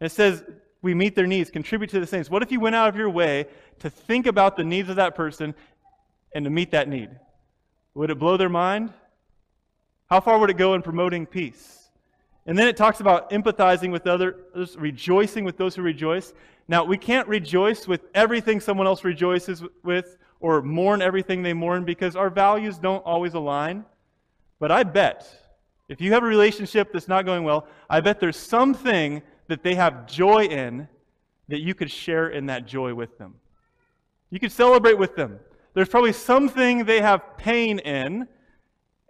And 0.00 0.06
it 0.06 0.12
says, 0.12 0.44
we 0.82 0.94
meet 0.94 1.14
their 1.14 1.26
needs, 1.26 1.50
contribute 1.50 1.90
to 1.90 2.00
the 2.00 2.06
saints. 2.06 2.30
What 2.30 2.42
if 2.42 2.52
you 2.52 2.60
went 2.60 2.76
out 2.76 2.88
of 2.88 2.96
your 2.96 3.10
way 3.10 3.46
to 3.80 3.90
think 3.90 4.26
about 4.26 4.56
the 4.56 4.64
needs 4.64 4.88
of 4.88 4.96
that 4.96 5.14
person 5.14 5.54
and 6.32 6.44
to 6.44 6.50
meet 6.50 6.70
that 6.70 6.88
need? 6.88 7.10
Would 7.94 8.10
it 8.10 8.18
blow 8.18 8.36
their 8.36 8.48
mind? 8.48 8.92
How 10.08 10.20
far 10.20 10.38
would 10.38 10.50
it 10.50 10.56
go 10.56 10.74
in 10.74 10.82
promoting 10.82 11.26
peace? 11.26 11.77
And 12.48 12.58
then 12.58 12.66
it 12.66 12.78
talks 12.78 13.00
about 13.00 13.28
empathizing 13.28 13.92
with 13.92 14.06
others, 14.06 14.74
rejoicing 14.78 15.44
with 15.44 15.58
those 15.58 15.74
who 15.74 15.82
rejoice. 15.82 16.32
Now, 16.66 16.82
we 16.82 16.96
can't 16.96 17.28
rejoice 17.28 17.86
with 17.86 18.06
everything 18.14 18.58
someone 18.58 18.86
else 18.86 19.04
rejoices 19.04 19.62
with 19.84 20.16
or 20.40 20.62
mourn 20.62 21.02
everything 21.02 21.42
they 21.42 21.52
mourn 21.52 21.84
because 21.84 22.16
our 22.16 22.30
values 22.30 22.78
don't 22.78 23.04
always 23.04 23.34
align. 23.34 23.84
But 24.58 24.72
I 24.72 24.82
bet 24.82 25.28
if 25.90 26.00
you 26.00 26.12
have 26.14 26.22
a 26.22 26.26
relationship 26.26 26.90
that's 26.90 27.06
not 27.06 27.26
going 27.26 27.44
well, 27.44 27.66
I 27.90 28.00
bet 28.00 28.18
there's 28.18 28.38
something 28.38 29.20
that 29.48 29.62
they 29.62 29.74
have 29.74 30.06
joy 30.06 30.44
in 30.44 30.88
that 31.48 31.60
you 31.60 31.74
could 31.74 31.90
share 31.90 32.30
in 32.30 32.46
that 32.46 32.66
joy 32.66 32.94
with 32.94 33.18
them. 33.18 33.34
You 34.30 34.40
could 34.40 34.52
celebrate 34.52 34.96
with 34.96 35.16
them. 35.16 35.38
There's 35.74 35.88
probably 35.90 36.14
something 36.14 36.86
they 36.86 37.02
have 37.02 37.36
pain 37.36 37.78
in, 37.78 38.26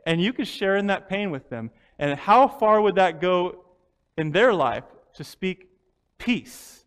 and 0.07 0.21
you 0.21 0.33
could 0.33 0.49
share 0.49 0.77
in 0.77 0.89
that 0.89 1.09
pain 1.09 1.31
with 1.31 1.49
them. 1.51 1.71
And 1.99 2.19
how 2.19 2.49
far 2.49 2.81
would 2.81 2.97
that 2.97 3.21
go 3.21 3.65
in 4.17 4.31
their 4.31 4.55
life 4.55 4.85
to 5.15 5.25
speak 5.25 5.69
peace? 6.19 6.85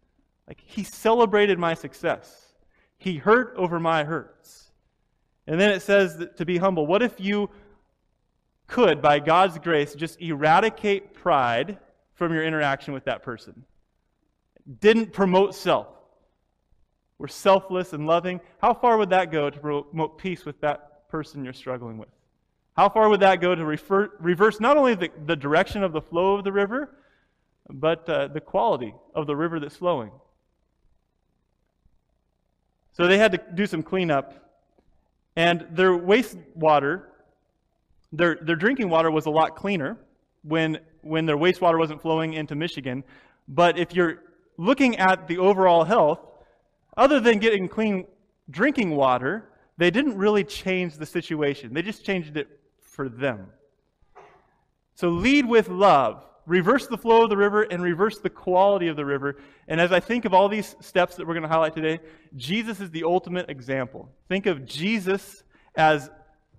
Like, 0.48 0.62
he 0.66 0.84
celebrated 0.84 1.60
my 1.60 1.74
success, 1.74 2.54
he 2.98 3.18
hurt 3.18 3.54
over 3.58 3.80
my 3.80 4.04
hurts. 4.04 4.72
And 5.48 5.60
then 5.60 5.72
it 5.72 5.82
says 5.82 6.24
to 6.38 6.46
be 6.46 6.58
humble. 6.58 6.86
What 6.86 7.02
if 7.02 7.20
you 7.20 7.50
could, 8.68 9.02
by 9.02 9.20
God's 9.20 9.58
grace, 9.58 9.96
just 9.96 10.22
eradicate 10.22 11.14
pride? 11.14 11.78
from 12.22 12.36
your 12.36 12.44
interaction 12.44 12.94
with 12.94 13.06
that 13.06 13.24
person. 13.24 13.66
Didn't 14.80 15.12
promote 15.12 15.56
self. 15.56 15.88
We're 17.18 17.28
selfless 17.28 17.94
and 17.94 18.06
loving. 18.06 18.40
How 18.62 18.76
far 18.76 18.98
would 18.98 19.10
that 19.10 19.32
go 19.32 19.50
to 19.50 19.60
promote 19.60 20.20
peace 20.20 20.46
with 20.46 20.62
that 20.62 21.10
person 21.10 21.44
you're 21.44 21.52
struggling 21.52 21.98
with? 21.98 22.10
How 22.78 22.90
far 22.90 23.10
would 23.10 23.20
that 23.20 23.42
go 23.42 23.54
to 23.54 23.66
refer, 23.66 24.12
reverse 24.20 24.60
not 24.60 24.78
only 24.78 24.96
the, 24.96 25.10
the 25.26 25.36
direction 25.36 25.84
of 25.84 25.92
the 25.92 26.02
flow 26.02 26.36
of 26.36 26.44
the 26.44 26.52
river, 26.52 26.96
but 27.70 28.10
uh, 28.10 28.28
the 28.28 28.42
quality 28.42 28.94
of 29.14 29.28
the 29.28 29.36
river 29.36 29.60
that's 29.60 29.76
flowing? 29.76 30.12
So 32.94 33.08
they 33.08 33.18
had 33.18 33.32
to 33.34 33.40
do 33.54 33.66
some 33.66 33.84
cleanup, 33.84 34.52
and 35.36 35.66
their 35.72 35.92
wastewater, 35.92 37.04
their, 38.12 38.36
their 38.42 38.56
drinking 38.56 38.90
water 38.90 39.10
was 39.12 39.26
a 39.26 39.30
lot 39.30 39.56
cleaner 39.56 39.98
when 40.44 40.80
when 41.02 41.26
their 41.26 41.38
wastewater 41.38 41.80
wasn't 41.80 42.02
flowing 42.02 42.34
into 42.34 42.56
Michigan. 42.56 43.04
But 43.48 43.78
if 43.78 43.94
you're 43.94 44.24
looking 44.58 44.98
at 44.98 45.28
the 45.28 45.38
overall 45.38 45.84
health, 45.84 46.20
other 46.96 47.20
than 47.20 47.40
getting 47.40 47.68
clean 47.68 48.06
drinking 48.50 48.92
water, 48.92 49.50
they 49.78 49.90
didn't 49.90 50.18
really 50.18 50.44
change 50.44 50.96
the 50.96 51.06
situation. 51.06 51.74
They 51.74 51.82
just 51.82 52.06
changed 52.06 52.38
it 52.38 52.61
for 52.92 53.10
them. 53.10 53.48
So 54.96 55.10
lead 55.10 55.48
with 55.48 55.70
love. 55.70 56.24
Reverse 56.46 56.88
the 56.88 56.98
flow 56.98 57.24
of 57.24 57.30
the 57.30 57.38
river 57.38 57.64
and 57.64 57.82
reverse 57.82 58.20
the 58.20 58.30
quality 58.30 58.88
of 58.88 58.96
the 58.96 59.06
river. 59.06 59.38
And 59.68 59.80
as 59.80 59.92
I 59.92 60.00
think 60.00 60.26
of 60.26 60.34
all 60.34 60.50
these 60.50 60.76
steps 60.82 61.16
that 61.16 61.26
we're 61.26 61.34
going 61.34 61.44
to 61.44 61.50
highlight 61.50 61.74
today, 61.74 62.00
Jesus 62.36 62.80
is 62.82 62.92
the 62.92 63.04
ultimate 63.04 63.50
example. 63.50 64.10
Think 64.28 64.48
of 64.48 64.66
Jesus 64.66 65.44
as 65.76 66.10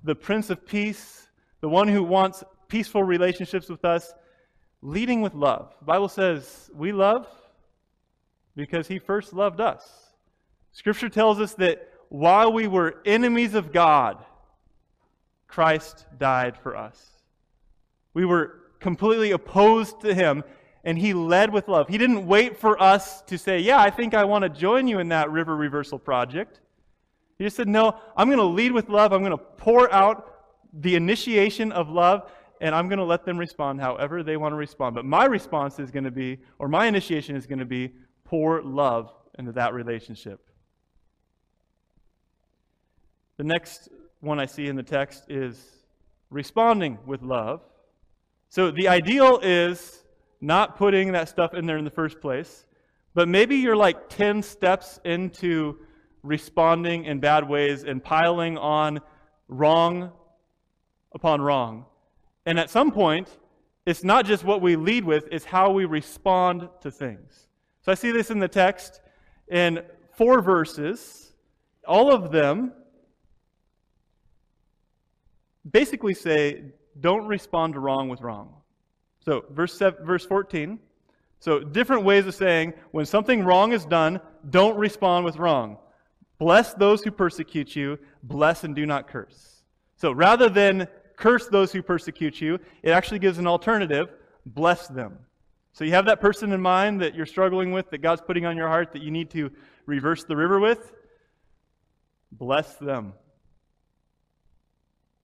the 0.02 0.14
Prince 0.14 0.50
of 0.50 0.66
Peace, 0.66 1.28
the 1.60 1.68
one 1.68 1.88
who 1.88 2.02
wants 2.02 2.42
peaceful 2.68 3.02
relationships 3.02 3.68
with 3.68 3.84
us, 3.84 4.12
leading 4.80 5.20
with 5.20 5.34
love. 5.34 5.74
The 5.80 5.84
Bible 5.84 6.08
says 6.08 6.70
we 6.74 6.92
love 6.92 7.26
because 8.56 8.88
he 8.88 8.98
first 8.98 9.32
loved 9.32 9.60
us. 9.60 9.86
Scripture 10.72 11.08
tells 11.08 11.38
us 11.38 11.54
that 11.54 11.90
while 12.08 12.52
we 12.52 12.66
were 12.66 13.02
enemies 13.04 13.54
of 13.54 13.72
God, 13.72 14.24
Christ 15.52 16.06
died 16.18 16.56
for 16.56 16.74
us. 16.74 17.10
We 18.14 18.24
were 18.24 18.60
completely 18.80 19.32
opposed 19.32 20.00
to 20.00 20.14
him, 20.14 20.44
and 20.82 20.98
he 20.98 21.12
led 21.12 21.52
with 21.52 21.68
love. 21.68 21.88
He 21.88 21.98
didn't 21.98 22.26
wait 22.26 22.56
for 22.56 22.82
us 22.82 23.20
to 23.22 23.36
say, 23.36 23.58
Yeah, 23.58 23.78
I 23.78 23.90
think 23.90 24.14
I 24.14 24.24
want 24.24 24.44
to 24.44 24.48
join 24.48 24.88
you 24.88 24.98
in 24.98 25.10
that 25.10 25.30
river 25.30 25.54
reversal 25.54 25.98
project. 25.98 26.60
He 27.36 27.44
just 27.44 27.54
said, 27.54 27.68
No, 27.68 27.98
I'm 28.16 28.28
going 28.28 28.38
to 28.38 28.44
lead 28.44 28.72
with 28.72 28.88
love. 28.88 29.12
I'm 29.12 29.20
going 29.20 29.36
to 29.36 29.36
pour 29.36 29.92
out 29.92 30.32
the 30.72 30.96
initiation 30.96 31.70
of 31.70 31.90
love 31.90 32.30
and 32.62 32.74
I'm 32.74 32.88
going 32.88 33.00
to 33.00 33.04
let 33.04 33.26
them 33.26 33.36
respond 33.36 33.80
however 33.80 34.22
they 34.22 34.38
want 34.38 34.52
to 34.52 34.56
respond. 34.56 34.94
But 34.94 35.04
my 35.04 35.26
response 35.26 35.78
is 35.78 35.90
going 35.90 36.04
to 36.04 36.10
be, 36.10 36.38
or 36.58 36.68
my 36.68 36.86
initiation 36.86 37.36
is 37.36 37.44
going 37.44 37.58
to 37.58 37.66
be, 37.66 37.92
pour 38.24 38.62
love 38.62 39.12
into 39.38 39.52
that 39.52 39.74
relationship. 39.74 40.48
The 43.36 43.44
next 43.44 43.90
one 44.22 44.38
I 44.38 44.46
see 44.46 44.68
in 44.68 44.76
the 44.76 44.84
text 44.84 45.24
is 45.28 45.60
responding 46.30 46.96
with 47.04 47.22
love. 47.22 47.60
So 48.48 48.70
the 48.70 48.86
ideal 48.88 49.40
is 49.42 50.04
not 50.40 50.76
putting 50.76 51.12
that 51.12 51.28
stuff 51.28 51.54
in 51.54 51.66
there 51.66 51.76
in 51.76 51.84
the 51.84 51.90
first 51.90 52.20
place, 52.20 52.64
but 53.14 53.28
maybe 53.28 53.56
you're 53.56 53.76
like 53.76 54.08
10 54.08 54.42
steps 54.42 55.00
into 55.04 55.78
responding 56.22 57.04
in 57.04 57.18
bad 57.18 57.48
ways 57.48 57.82
and 57.82 58.02
piling 58.02 58.56
on 58.56 59.00
wrong 59.48 60.12
upon 61.12 61.40
wrong. 61.40 61.84
And 62.46 62.60
at 62.60 62.70
some 62.70 62.92
point, 62.92 63.28
it's 63.86 64.04
not 64.04 64.24
just 64.24 64.44
what 64.44 64.60
we 64.62 64.76
lead 64.76 65.04
with, 65.04 65.28
it's 65.32 65.44
how 65.44 65.72
we 65.72 65.84
respond 65.84 66.68
to 66.80 66.92
things. 66.92 67.48
So 67.80 67.90
I 67.90 67.96
see 67.96 68.12
this 68.12 68.30
in 68.30 68.38
the 68.38 68.46
text 68.46 69.00
in 69.48 69.82
four 70.12 70.40
verses. 70.40 71.32
All 71.88 72.12
of 72.12 72.30
them 72.30 72.72
basically 75.70 76.14
say, 76.14 76.64
don't 77.00 77.26
respond 77.26 77.74
to 77.74 77.80
wrong 77.80 78.08
with 78.08 78.20
wrong. 78.20 78.54
So, 79.24 79.44
verse, 79.50 79.74
seven, 79.74 80.04
verse 80.04 80.26
14. 80.26 80.78
So, 81.38 81.60
different 81.60 82.04
ways 82.04 82.26
of 82.26 82.34
saying, 82.34 82.74
when 82.90 83.06
something 83.06 83.44
wrong 83.44 83.72
is 83.72 83.84
done, 83.84 84.20
don't 84.50 84.76
respond 84.76 85.24
with 85.24 85.36
wrong. 85.36 85.78
Bless 86.38 86.74
those 86.74 87.02
who 87.02 87.10
persecute 87.10 87.76
you, 87.76 87.98
bless 88.24 88.64
and 88.64 88.74
do 88.74 88.84
not 88.86 89.08
curse. 89.08 89.62
So, 89.96 90.12
rather 90.12 90.48
than 90.48 90.88
curse 91.22 91.46
those 91.46 91.72
who 91.72 91.82
persecute 91.82 92.40
you. 92.40 92.58
It 92.82 92.90
actually 92.90 93.20
gives 93.20 93.38
an 93.38 93.46
alternative 93.46 94.08
bless 94.44 94.88
them. 94.88 95.16
So 95.72 95.84
you 95.84 95.92
have 95.92 96.06
that 96.06 96.20
person 96.20 96.50
in 96.50 96.60
mind 96.60 97.00
that 97.00 97.14
you're 97.14 97.26
struggling 97.26 97.70
with, 97.70 97.90
that 97.90 97.98
God's 97.98 98.20
putting 98.20 98.44
on 98.44 98.56
your 98.56 98.66
heart 98.66 98.92
that 98.92 99.02
you 99.02 99.12
need 99.12 99.30
to 99.30 99.50
reverse 99.86 100.24
the 100.24 100.36
river 100.36 100.58
with. 100.58 100.92
Bless 102.32 102.74
them. 102.74 103.14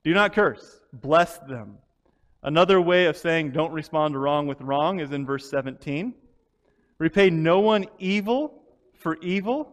Do 0.09 0.15
not 0.15 0.33
curse. 0.33 0.81
Bless 0.91 1.37
them. 1.41 1.77
Another 2.43 2.81
way 2.81 3.05
of 3.05 3.17
saying 3.19 3.50
don't 3.50 3.75
respond 3.75 4.15
to 4.15 4.19
wrong 4.19 4.47
with 4.47 4.59
wrong 4.62 5.00
is 5.00 5.12
in 5.12 5.27
verse 5.27 5.50
17. 5.50 6.15
Repay 6.97 7.29
no 7.29 7.61
one 7.61 7.85
evil 7.99 8.62
for 8.95 9.19
evil, 9.19 9.71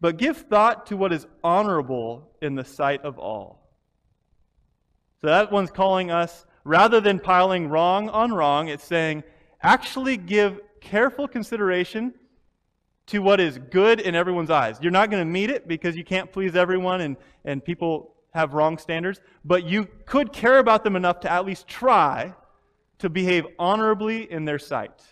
but 0.00 0.16
give 0.16 0.36
thought 0.36 0.86
to 0.86 0.96
what 0.96 1.12
is 1.12 1.26
honorable 1.42 2.30
in 2.40 2.54
the 2.54 2.64
sight 2.64 3.02
of 3.02 3.18
all. 3.18 3.68
So 5.20 5.26
that 5.26 5.50
one's 5.50 5.72
calling 5.72 6.12
us, 6.12 6.46
rather 6.62 7.00
than 7.00 7.18
piling 7.18 7.68
wrong 7.68 8.10
on 8.10 8.32
wrong, 8.32 8.68
it's 8.68 8.84
saying 8.84 9.24
actually 9.60 10.18
give 10.18 10.60
careful 10.80 11.26
consideration 11.26 12.14
to 13.06 13.18
what 13.18 13.40
is 13.40 13.58
good 13.58 13.98
in 13.98 14.14
everyone's 14.14 14.50
eyes. 14.50 14.78
You're 14.80 14.92
not 14.92 15.10
going 15.10 15.20
to 15.20 15.28
meet 15.28 15.50
it 15.50 15.66
because 15.66 15.96
you 15.96 16.04
can't 16.04 16.30
please 16.30 16.54
everyone 16.54 17.00
and, 17.00 17.16
and 17.44 17.64
people 17.64 18.14
have 18.32 18.54
wrong 18.54 18.78
standards, 18.78 19.20
but 19.44 19.64
you 19.64 19.88
could 20.06 20.32
care 20.32 20.58
about 20.58 20.84
them 20.84 20.96
enough 20.96 21.20
to 21.20 21.32
at 21.32 21.44
least 21.44 21.66
try 21.66 22.34
to 22.98 23.08
behave 23.08 23.46
honorably 23.58 24.30
in 24.30 24.44
their 24.44 24.58
sight. 24.58 25.02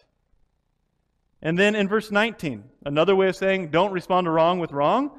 And 1.41 1.59
then 1.59 1.75
in 1.75 1.89
verse 1.89 2.11
19, 2.11 2.65
another 2.85 3.15
way 3.15 3.29
of 3.29 3.37
saying 3.37 3.69
don't 3.69 3.93
respond 3.93 4.25
to 4.27 4.31
wrong 4.31 4.59
with 4.59 4.73
wrong. 4.73 5.11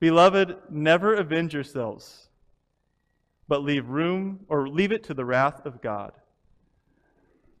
Beloved, 0.00 0.56
never 0.68 1.14
avenge 1.14 1.54
yourselves, 1.54 2.28
but 3.46 3.62
leave 3.62 3.88
room 3.88 4.40
or 4.48 4.68
leave 4.68 4.90
it 4.90 5.04
to 5.04 5.14
the 5.14 5.24
wrath 5.24 5.64
of 5.64 5.80
God. 5.80 6.12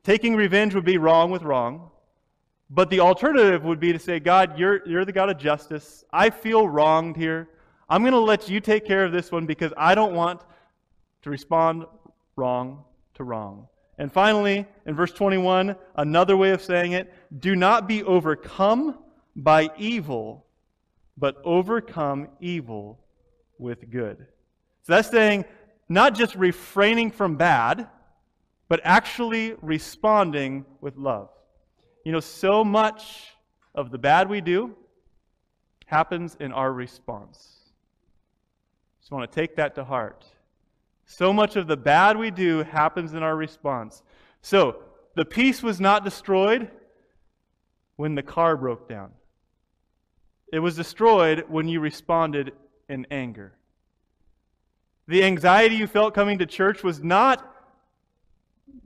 Taking 0.02 0.34
revenge 0.34 0.74
would 0.74 0.84
be 0.84 0.98
wrong 0.98 1.30
with 1.30 1.42
wrong, 1.42 1.90
but 2.68 2.90
the 2.90 3.00
alternative 3.00 3.62
would 3.64 3.78
be 3.78 3.92
to 3.92 3.98
say, 3.98 4.18
God, 4.18 4.58
you're, 4.58 4.86
you're 4.88 5.04
the 5.04 5.12
God 5.12 5.30
of 5.30 5.38
justice. 5.38 6.04
I 6.12 6.30
feel 6.30 6.66
wronged 6.66 7.16
here. 7.16 7.48
I'm 7.92 8.00
going 8.00 8.14
to 8.14 8.20
let 8.20 8.48
you 8.48 8.58
take 8.58 8.86
care 8.86 9.04
of 9.04 9.12
this 9.12 9.30
one 9.30 9.44
because 9.44 9.70
I 9.76 9.94
don't 9.94 10.14
want 10.14 10.40
to 11.24 11.28
respond 11.28 11.84
wrong 12.36 12.84
to 13.16 13.22
wrong. 13.22 13.68
And 13.98 14.10
finally, 14.10 14.66
in 14.86 14.94
verse 14.94 15.12
21, 15.12 15.76
another 15.96 16.34
way 16.34 16.52
of 16.52 16.62
saying 16.62 16.92
it 16.92 17.12
do 17.38 17.54
not 17.54 17.86
be 17.86 18.02
overcome 18.02 18.98
by 19.36 19.68
evil, 19.76 20.46
but 21.18 21.36
overcome 21.44 22.28
evil 22.40 22.98
with 23.58 23.90
good. 23.90 24.26
So 24.84 24.94
that's 24.94 25.10
saying 25.10 25.44
not 25.90 26.14
just 26.14 26.34
refraining 26.34 27.10
from 27.10 27.36
bad, 27.36 27.88
but 28.70 28.80
actually 28.84 29.54
responding 29.60 30.64
with 30.80 30.96
love. 30.96 31.28
You 32.06 32.12
know, 32.12 32.20
so 32.20 32.64
much 32.64 33.34
of 33.74 33.90
the 33.90 33.98
bad 33.98 34.30
we 34.30 34.40
do 34.40 34.74
happens 35.84 36.38
in 36.40 36.52
our 36.52 36.72
response. 36.72 37.61
Just 39.02 39.10
want 39.10 39.28
to 39.28 39.34
take 39.34 39.56
that 39.56 39.74
to 39.74 39.84
heart. 39.84 40.24
So 41.06 41.32
much 41.32 41.56
of 41.56 41.66
the 41.66 41.76
bad 41.76 42.16
we 42.16 42.30
do 42.30 42.62
happens 42.62 43.14
in 43.14 43.22
our 43.24 43.34
response. 43.34 44.04
So, 44.42 44.76
the 45.16 45.24
peace 45.24 45.60
was 45.60 45.80
not 45.80 46.04
destroyed 46.04 46.70
when 47.96 48.14
the 48.14 48.22
car 48.22 48.56
broke 48.56 48.88
down. 48.88 49.10
It 50.52 50.60
was 50.60 50.76
destroyed 50.76 51.44
when 51.48 51.66
you 51.66 51.80
responded 51.80 52.52
in 52.88 53.06
anger. 53.10 53.52
The 55.08 55.24
anxiety 55.24 55.74
you 55.74 55.88
felt 55.88 56.14
coming 56.14 56.38
to 56.38 56.46
church 56.46 56.84
was 56.84 57.02
not, 57.02 57.44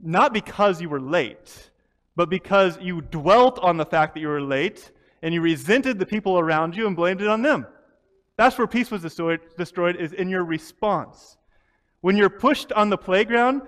not 0.01 0.33
because 0.33 0.81
you 0.81 0.89
were 0.89 0.99
late, 0.99 1.69
but 2.15 2.27
because 2.27 2.79
you 2.81 3.01
dwelt 3.01 3.59
on 3.59 3.77
the 3.77 3.85
fact 3.85 4.15
that 4.15 4.21
you 4.21 4.29
were 4.29 4.41
late 4.41 4.91
and 5.21 5.31
you 5.31 5.41
resented 5.41 5.99
the 5.99 6.05
people 6.07 6.39
around 6.39 6.75
you 6.75 6.87
and 6.87 6.95
blamed 6.95 7.21
it 7.21 7.27
on 7.27 7.43
them. 7.43 7.67
That's 8.37 8.57
where 8.57 8.67
peace 8.67 8.91
was 8.91 9.01
destroyed, 9.01 9.41
destroyed 9.57 9.95
is 9.97 10.13
in 10.13 10.29
your 10.29 10.43
response. 10.43 11.37
When 12.01 12.15
you're 12.15 12.29
pushed 12.29 12.71
on 12.71 12.89
the 12.89 12.97
playground, 12.97 13.63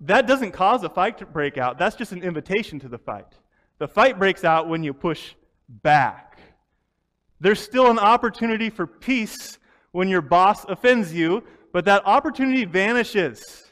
that 0.00 0.26
doesn't 0.26 0.52
cause 0.52 0.82
a 0.82 0.88
fight 0.88 1.18
to 1.18 1.26
break 1.26 1.58
out. 1.58 1.78
That's 1.78 1.96
just 1.96 2.12
an 2.12 2.22
invitation 2.22 2.80
to 2.80 2.88
the 2.88 2.98
fight. 2.98 3.34
The 3.78 3.86
fight 3.88 4.18
breaks 4.18 4.44
out 4.44 4.68
when 4.68 4.82
you 4.82 4.92
push 4.92 5.34
back. 5.68 6.38
There's 7.38 7.60
still 7.60 7.90
an 7.90 7.98
opportunity 7.98 8.68
for 8.68 8.86
peace 8.86 9.58
when 9.92 10.08
your 10.08 10.22
boss 10.22 10.64
offends 10.64 11.14
you, 11.14 11.42
but 11.72 11.84
that 11.84 12.02
opportunity 12.04 12.64
vanishes 12.64 13.70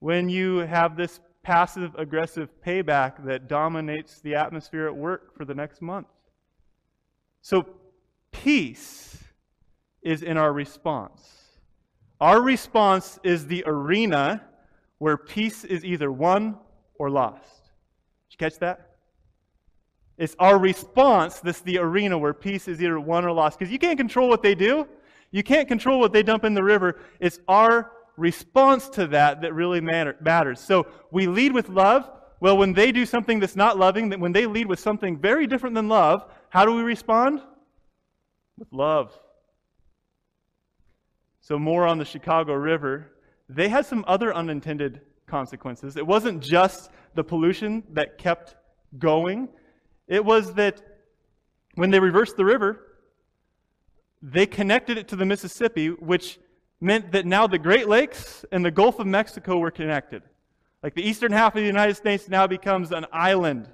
when 0.00 0.28
you 0.28 0.58
have 0.58 0.96
this 0.96 1.20
passive 1.42 1.94
aggressive 1.96 2.48
payback 2.66 3.24
that 3.24 3.48
dominates 3.48 4.20
the 4.20 4.34
atmosphere 4.34 4.86
at 4.86 4.96
work 4.96 5.36
for 5.36 5.44
the 5.44 5.54
next 5.54 5.80
month. 5.80 6.08
So, 7.42 7.66
peace 8.32 9.18
is 10.02 10.22
in 10.22 10.36
our 10.36 10.52
response. 10.52 11.22
Our 12.20 12.42
response 12.42 13.18
is 13.22 13.46
the 13.46 13.64
arena 13.66 14.42
where 14.98 15.16
peace 15.16 15.64
is 15.64 15.84
either 15.84 16.12
won 16.12 16.58
or 16.98 17.10
lost. 17.10 17.62
Did 18.28 18.32
you 18.32 18.36
catch 18.38 18.58
that? 18.58 18.96
It's 20.18 20.36
our 20.38 20.58
response 20.58 21.40
that's 21.40 21.62
the 21.62 21.78
arena 21.78 22.18
where 22.18 22.34
peace 22.34 22.68
is 22.68 22.82
either 22.82 23.00
won 23.00 23.24
or 23.24 23.32
lost. 23.32 23.58
Because 23.58 23.72
you 23.72 23.78
can't 23.78 23.96
control 23.96 24.28
what 24.28 24.42
they 24.42 24.54
do. 24.54 24.86
You 25.30 25.42
can't 25.42 25.66
control 25.66 25.98
what 25.98 26.12
they 26.12 26.22
dump 26.22 26.44
in 26.44 26.52
the 26.52 26.62
river. 26.62 27.00
It's 27.20 27.40
our 27.48 27.92
response 28.18 28.90
to 28.90 29.06
that 29.06 29.40
that 29.40 29.54
really 29.54 29.80
matter, 29.80 30.16
matters. 30.20 30.60
So 30.60 30.86
we 31.10 31.26
lead 31.26 31.52
with 31.52 31.70
love. 31.70 32.10
Well, 32.40 32.58
when 32.58 32.74
they 32.74 32.92
do 32.92 33.06
something 33.06 33.40
that's 33.40 33.56
not 33.56 33.78
loving, 33.78 34.10
when 34.20 34.32
they 34.32 34.44
lead 34.44 34.66
with 34.66 34.78
something 34.78 35.18
very 35.18 35.46
different 35.46 35.74
than 35.74 35.88
love, 35.88 36.26
how 36.50 36.66
do 36.66 36.74
we 36.74 36.82
respond? 36.82 37.40
With 38.60 38.72
love. 38.72 39.18
So, 41.40 41.58
more 41.58 41.86
on 41.86 41.98
the 41.98 42.04
Chicago 42.04 42.52
River. 42.52 43.10
They 43.48 43.68
had 43.68 43.86
some 43.86 44.04
other 44.06 44.32
unintended 44.32 45.00
consequences. 45.26 45.96
It 45.96 46.06
wasn't 46.06 46.42
just 46.42 46.90
the 47.14 47.24
pollution 47.24 47.82
that 47.94 48.18
kept 48.18 48.54
going, 48.98 49.48
it 50.06 50.24
was 50.24 50.54
that 50.54 50.82
when 51.76 51.90
they 51.90 52.00
reversed 52.00 52.36
the 52.36 52.44
river, 52.44 52.98
they 54.20 54.44
connected 54.44 54.98
it 54.98 55.08
to 55.08 55.16
the 55.16 55.24
Mississippi, 55.24 55.88
which 55.88 56.38
meant 56.80 57.12
that 57.12 57.24
now 57.24 57.46
the 57.46 57.58
Great 57.58 57.88
Lakes 57.88 58.44
and 58.52 58.64
the 58.64 58.70
Gulf 58.70 58.98
of 58.98 59.06
Mexico 59.06 59.58
were 59.58 59.70
connected. 59.70 60.22
Like 60.82 60.94
the 60.94 61.08
eastern 61.08 61.32
half 61.32 61.54
of 61.54 61.62
the 61.62 61.66
United 61.66 61.94
States 61.94 62.28
now 62.28 62.46
becomes 62.46 62.90
an 62.92 63.06
island. 63.12 63.68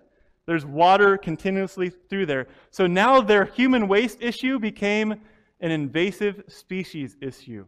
There's 0.46 0.64
water 0.64 1.18
continuously 1.18 1.90
through 1.90 2.26
there. 2.26 2.46
So 2.70 2.86
now 2.86 3.20
their 3.20 3.44
human 3.44 3.88
waste 3.88 4.18
issue 4.22 4.58
became 4.58 5.14
an 5.60 5.70
invasive 5.70 6.44
species 6.48 7.16
issue. 7.20 7.66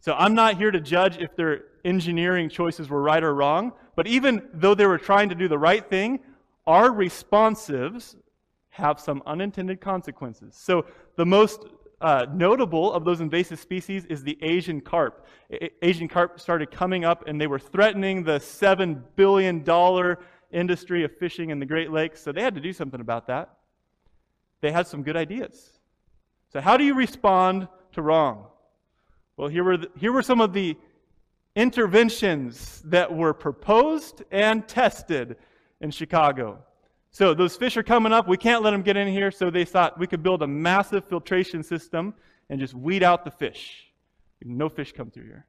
So 0.00 0.14
I'm 0.14 0.34
not 0.34 0.56
here 0.56 0.70
to 0.70 0.80
judge 0.80 1.18
if 1.18 1.36
their 1.36 1.64
engineering 1.84 2.48
choices 2.48 2.88
were 2.88 3.02
right 3.02 3.22
or 3.22 3.34
wrong, 3.34 3.72
but 3.94 4.06
even 4.06 4.48
though 4.52 4.74
they 4.74 4.86
were 4.86 4.98
trying 4.98 5.28
to 5.28 5.34
do 5.34 5.48
the 5.48 5.58
right 5.58 5.88
thing, 5.88 6.20
our 6.66 6.90
responsives 6.90 8.16
have 8.70 8.98
some 8.98 9.22
unintended 9.26 9.80
consequences. 9.80 10.56
So 10.56 10.86
the 11.16 11.26
most 11.26 11.66
uh, 12.00 12.26
notable 12.32 12.92
of 12.92 13.04
those 13.04 13.20
invasive 13.20 13.60
species 13.60 14.04
is 14.06 14.24
the 14.24 14.38
Asian 14.42 14.80
carp. 14.80 15.26
A- 15.52 15.70
Asian 15.86 16.08
carp 16.08 16.40
started 16.40 16.70
coming 16.70 17.04
up 17.04 17.28
and 17.28 17.40
they 17.40 17.46
were 17.46 17.58
threatening 17.58 18.24
the 18.24 18.38
$7 18.38 19.02
billion 19.14 19.62
industry 20.52 21.04
of 21.04 21.16
fishing 21.16 21.50
in 21.50 21.58
the 21.58 21.66
Great 21.66 21.90
Lakes, 21.90 22.22
so 22.22 22.30
they 22.30 22.42
had 22.42 22.54
to 22.54 22.60
do 22.60 22.72
something 22.72 23.00
about 23.00 23.26
that. 23.26 23.56
They 24.60 24.70
had 24.70 24.86
some 24.86 25.02
good 25.02 25.16
ideas. 25.16 25.70
So, 26.52 26.60
how 26.60 26.76
do 26.76 26.84
you 26.84 26.94
respond 26.94 27.66
to 27.92 28.02
wrong? 28.02 28.46
Well, 29.36 29.48
here 29.48 29.64
were, 29.64 29.78
the, 29.78 29.90
here 29.96 30.12
were 30.12 30.22
some 30.22 30.40
of 30.40 30.52
the 30.52 30.76
interventions 31.56 32.82
that 32.86 33.12
were 33.12 33.32
proposed 33.32 34.22
and 34.30 34.66
tested 34.68 35.36
in 35.80 35.90
Chicago. 35.90 36.58
So, 37.10 37.34
those 37.34 37.56
fish 37.56 37.76
are 37.76 37.82
coming 37.82 38.12
up. 38.12 38.28
We 38.28 38.36
can't 38.36 38.62
let 38.62 38.70
them 38.70 38.82
get 38.82 38.96
in 38.96 39.08
here. 39.08 39.30
So, 39.30 39.50
they 39.50 39.64
thought 39.64 39.98
we 39.98 40.06
could 40.06 40.22
build 40.22 40.42
a 40.42 40.46
massive 40.46 41.06
filtration 41.06 41.62
system 41.62 42.14
and 42.50 42.60
just 42.60 42.74
weed 42.74 43.02
out 43.02 43.24
the 43.24 43.30
fish. 43.30 43.90
No 44.44 44.68
fish 44.68 44.92
come 44.92 45.10
through 45.10 45.24
here. 45.24 45.46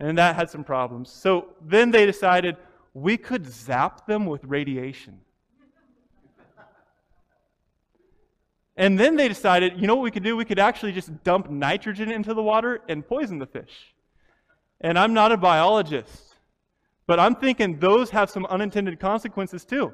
And 0.00 0.16
that 0.18 0.36
had 0.36 0.48
some 0.48 0.62
problems. 0.62 1.10
So, 1.10 1.48
then 1.60 1.90
they 1.90 2.06
decided 2.06 2.56
we 3.02 3.16
could 3.16 3.50
zap 3.50 4.06
them 4.06 4.26
with 4.26 4.44
radiation. 4.44 5.20
And 8.76 8.98
then 8.98 9.16
they 9.16 9.26
decided, 9.26 9.80
you 9.80 9.88
know 9.88 9.96
what 9.96 10.04
we 10.04 10.12
could 10.12 10.22
do? 10.22 10.36
We 10.36 10.44
could 10.44 10.60
actually 10.60 10.92
just 10.92 11.24
dump 11.24 11.50
nitrogen 11.50 12.12
into 12.12 12.32
the 12.32 12.42
water 12.42 12.80
and 12.88 13.06
poison 13.06 13.40
the 13.40 13.46
fish. 13.46 13.94
And 14.80 14.96
I'm 14.96 15.12
not 15.12 15.32
a 15.32 15.36
biologist, 15.36 16.36
but 17.08 17.18
I'm 17.18 17.34
thinking 17.34 17.80
those 17.80 18.10
have 18.10 18.30
some 18.30 18.46
unintended 18.46 19.00
consequences 19.00 19.64
too. 19.64 19.92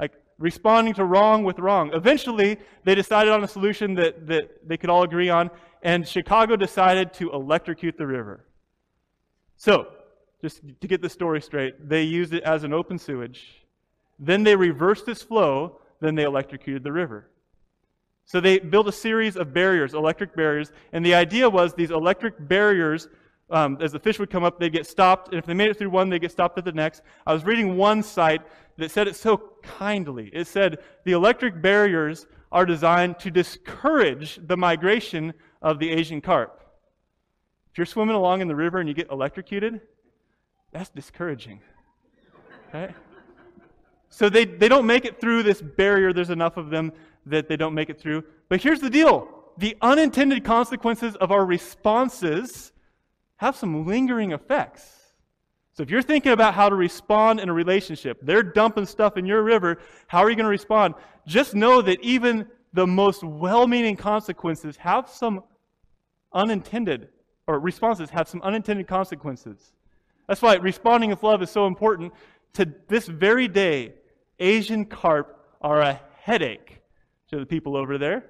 Like 0.00 0.14
responding 0.38 0.94
to 0.94 1.04
wrong 1.04 1.44
with 1.44 1.60
wrong. 1.60 1.94
Eventually, 1.94 2.58
they 2.82 2.96
decided 2.96 3.32
on 3.32 3.44
a 3.44 3.48
solution 3.48 3.94
that, 3.94 4.26
that 4.26 4.68
they 4.68 4.76
could 4.76 4.90
all 4.90 5.04
agree 5.04 5.28
on, 5.28 5.48
and 5.84 6.06
Chicago 6.06 6.56
decided 6.56 7.12
to 7.14 7.30
electrocute 7.30 7.96
the 7.96 8.06
river. 8.06 8.44
So, 9.56 9.86
just 10.42 10.60
to 10.80 10.88
get 10.88 11.00
the 11.00 11.08
story 11.08 11.40
straight, 11.40 11.88
they 11.88 12.02
used 12.02 12.34
it 12.34 12.42
as 12.42 12.64
an 12.64 12.72
open 12.72 12.98
sewage. 12.98 13.64
Then 14.18 14.42
they 14.42 14.56
reversed 14.56 15.08
its 15.08 15.22
flow, 15.22 15.80
then 16.00 16.14
they 16.14 16.24
electrocuted 16.24 16.82
the 16.82 16.92
river. 16.92 17.30
So 18.24 18.40
they 18.40 18.58
built 18.58 18.88
a 18.88 18.92
series 18.92 19.36
of 19.36 19.54
barriers, 19.54 19.94
electric 19.94 20.36
barriers, 20.36 20.72
and 20.92 21.04
the 21.04 21.14
idea 21.14 21.48
was 21.48 21.74
these 21.74 21.90
electric 21.90 22.34
barriers 22.48 23.08
um, 23.52 23.76
as 23.82 23.92
the 23.92 24.00
fish 24.00 24.18
would 24.18 24.30
come 24.30 24.44
up, 24.44 24.58
they'd 24.58 24.72
get 24.72 24.86
stopped. 24.86 25.28
And 25.28 25.38
if 25.38 25.44
they 25.44 25.52
made 25.52 25.70
it 25.70 25.76
through 25.76 25.90
one, 25.90 26.08
they'd 26.08 26.20
get 26.20 26.32
stopped 26.32 26.56
at 26.58 26.64
the 26.64 26.72
next. 26.72 27.02
I 27.26 27.34
was 27.34 27.44
reading 27.44 27.76
one 27.76 28.02
site 28.02 28.40
that 28.78 28.90
said 28.90 29.06
it 29.06 29.14
so 29.14 29.52
kindly. 29.62 30.30
It 30.32 30.46
said 30.46 30.78
the 31.04 31.12
electric 31.12 31.60
barriers 31.60 32.26
are 32.50 32.64
designed 32.64 33.18
to 33.20 33.30
discourage 33.30 34.40
the 34.46 34.56
migration 34.56 35.34
of 35.60 35.78
the 35.78 35.90
Asian 35.90 36.22
carp. 36.22 36.60
If 37.70 37.78
you're 37.78 37.86
swimming 37.86 38.16
along 38.16 38.40
in 38.40 38.48
the 38.48 38.56
river 38.56 38.78
and 38.78 38.88
you 38.88 38.94
get 38.94 39.10
electrocuted, 39.10 39.82
that's 40.72 40.90
discouraging. 40.90 41.60
Okay? 42.68 42.94
So 44.08 44.28
they, 44.28 44.44
they 44.44 44.68
don't 44.68 44.86
make 44.86 45.04
it 45.04 45.20
through 45.20 45.42
this 45.42 45.60
barrier. 45.62 46.12
There's 46.12 46.30
enough 46.30 46.56
of 46.56 46.70
them 46.70 46.92
that 47.26 47.48
they 47.48 47.56
don't 47.56 47.74
make 47.74 47.90
it 47.90 48.00
through. 48.00 48.24
But 48.48 48.62
here's 48.62 48.80
the 48.80 48.90
deal 48.90 49.28
the 49.58 49.76
unintended 49.82 50.44
consequences 50.44 51.14
of 51.16 51.30
our 51.30 51.44
responses 51.44 52.72
have 53.36 53.56
some 53.56 53.86
lingering 53.86 54.32
effects. 54.32 54.98
So 55.74 55.82
if 55.82 55.90
you're 55.90 56.02
thinking 56.02 56.32
about 56.32 56.54
how 56.54 56.68
to 56.68 56.74
respond 56.74 57.40
in 57.40 57.48
a 57.48 57.52
relationship, 57.52 58.18
they're 58.22 58.42
dumping 58.42 58.86
stuff 58.86 59.16
in 59.16 59.24
your 59.24 59.42
river, 59.42 59.78
how 60.06 60.18
are 60.18 60.30
you 60.30 60.36
going 60.36 60.44
to 60.44 60.50
respond? 60.50 60.94
Just 61.26 61.54
know 61.54 61.80
that 61.82 62.00
even 62.02 62.46
the 62.72 62.86
most 62.86 63.24
well 63.24 63.66
meaning 63.66 63.96
consequences 63.96 64.76
have 64.76 65.08
some 65.08 65.42
unintended, 66.32 67.08
or 67.46 67.58
responses 67.58 68.10
have 68.10 68.28
some 68.28 68.42
unintended 68.42 68.86
consequences. 68.86 69.72
That's 70.32 70.40
why 70.40 70.54
responding 70.54 71.10
with 71.10 71.22
love 71.22 71.42
is 71.42 71.50
so 71.50 71.66
important. 71.66 72.10
To 72.54 72.66
this 72.88 73.06
very 73.06 73.48
day, 73.48 73.92
Asian 74.38 74.86
carp 74.86 75.38
are 75.60 75.82
a 75.82 76.00
headache 76.22 76.80
to 77.28 77.38
the 77.38 77.44
people 77.44 77.76
over 77.76 77.98
there. 77.98 78.24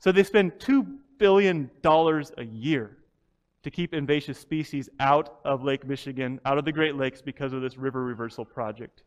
So 0.00 0.10
they 0.10 0.24
spend 0.24 0.54
$2 0.54 0.84
billion 1.18 1.70
a 1.84 2.42
year 2.42 2.96
to 3.62 3.70
keep 3.70 3.94
invasive 3.94 4.38
species 4.38 4.88
out 4.98 5.38
of 5.44 5.62
Lake 5.62 5.86
Michigan, 5.86 6.40
out 6.44 6.58
of 6.58 6.64
the 6.64 6.72
Great 6.72 6.96
Lakes 6.96 7.22
because 7.22 7.52
of 7.52 7.62
this 7.62 7.76
river 7.76 8.02
reversal 8.02 8.44
project. 8.44 9.04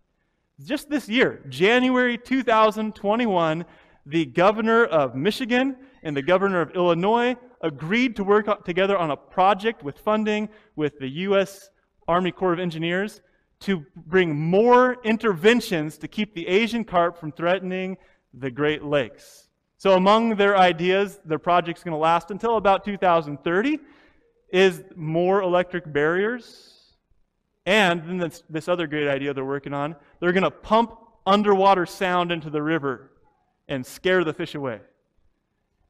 Just 0.64 0.90
this 0.90 1.10
year, 1.10 1.44
January 1.50 2.18
2021, 2.18 3.66
the 4.06 4.26
governor 4.28 4.86
of 4.86 5.14
Michigan 5.14 5.76
and 6.04 6.16
the 6.16 6.22
governor 6.22 6.62
of 6.62 6.72
Illinois 6.72 7.36
agreed 7.60 8.16
to 8.16 8.24
work 8.24 8.64
together 8.64 8.98
on 8.98 9.12
a 9.12 9.18
project 9.18 9.84
with 9.84 10.00
funding 10.00 10.48
with 10.78 10.98
the 11.00 11.10
U.S. 11.10 11.70
Army 12.08 12.32
Corps 12.32 12.54
of 12.54 12.60
Engineers 12.60 13.22
to 13.62 13.86
bring 13.96 14.36
more 14.36 14.98
interventions 15.04 15.98
to 15.98 16.08
keep 16.08 16.34
the 16.34 16.48
Asian 16.48 16.84
carp 16.84 17.18
from 17.18 17.32
threatening 17.32 17.98
the 18.34 18.52
Great 18.52 18.84
Lakes. 18.84 19.48
So, 19.78 19.96
among 19.96 20.36
their 20.36 20.58
ideas, 20.58 21.20
their 21.26 21.40
project's 21.40 21.84
going 21.84 21.94
to 21.94 21.98
last 21.98 22.32
until 22.32 22.58
about 22.58 22.86
2030 22.86 23.80
is 24.50 24.84
more 24.96 25.42
electric 25.42 25.92
barriers. 25.92 26.96
And 27.66 28.04
then 28.04 28.18
this, 28.18 28.44
this 28.50 28.68
other 28.68 28.88
great 28.88 29.08
idea 29.08 29.34
they're 29.34 29.46
working 29.46 29.74
on 29.74 29.96
they're 30.20 30.34
going 30.34 30.44
to 30.44 30.52
pump 30.52 30.98
underwater 31.26 31.86
sound 31.86 32.32
into 32.32 32.50
the 32.50 32.62
river 32.62 33.12
and 33.68 33.86
scare 33.86 34.24
the 34.24 34.34
fish 34.34 34.56
away. 34.56 34.82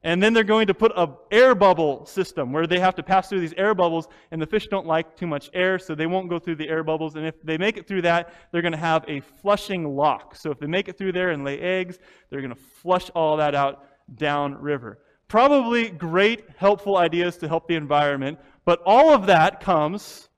And 0.06 0.22
then 0.22 0.34
they're 0.34 0.44
going 0.44 0.68
to 0.68 0.74
put 0.74 0.92
a 0.98 1.08
air 1.32 1.56
bubble 1.56 2.06
system 2.06 2.52
where 2.52 2.68
they 2.68 2.80
have 2.80 2.94
to 2.96 3.04
pass 3.04 3.30
through 3.30 3.40
these 3.40 3.54
air 3.56 3.74
bubbles, 3.74 4.10
and 4.32 4.42
the 4.42 4.46
fish 4.46 4.68
don't 4.68 4.86
like 4.86 5.16
too 5.16 5.28
much 5.28 5.50
air, 5.54 5.80
so 5.80 5.96
they 5.96 6.08
won't 6.08 6.30
go 6.30 6.40
through 6.40 6.58
the 6.58 6.68
air 6.68 6.84
bubbles. 6.84 7.16
And 7.16 7.26
if 7.26 7.42
they 7.42 7.58
make 7.58 7.78
it 7.78 7.88
through 7.88 8.02
that, 8.02 8.34
they're 8.52 8.62
going 8.62 8.74
to 8.74 8.78
have 8.78 9.06
a 9.08 9.22
flushing 9.22 9.96
lock. 9.96 10.36
So 10.36 10.52
if 10.52 10.60
they 10.60 10.68
make 10.68 10.90
it 10.90 10.98
through 10.98 11.14
there 11.14 11.30
and 11.30 11.46
lay 11.46 11.60
eggs, 11.60 12.00
they're 12.30 12.42
going 12.42 12.54
to 12.54 12.62
flush 12.62 13.10
all 13.12 13.38
that 13.38 13.56
out 13.56 13.86
downriver. 14.16 15.00
Probably 15.30 15.90
great, 15.90 16.46
helpful 16.58 16.98
ideas 16.98 17.38
to 17.38 17.48
help 17.48 17.68
the 17.68 17.76
environment, 17.76 18.40
but 18.66 18.82
all 18.86 19.14
of 19.14 19.26
that 19.28 19.62
comes 19.62 20.30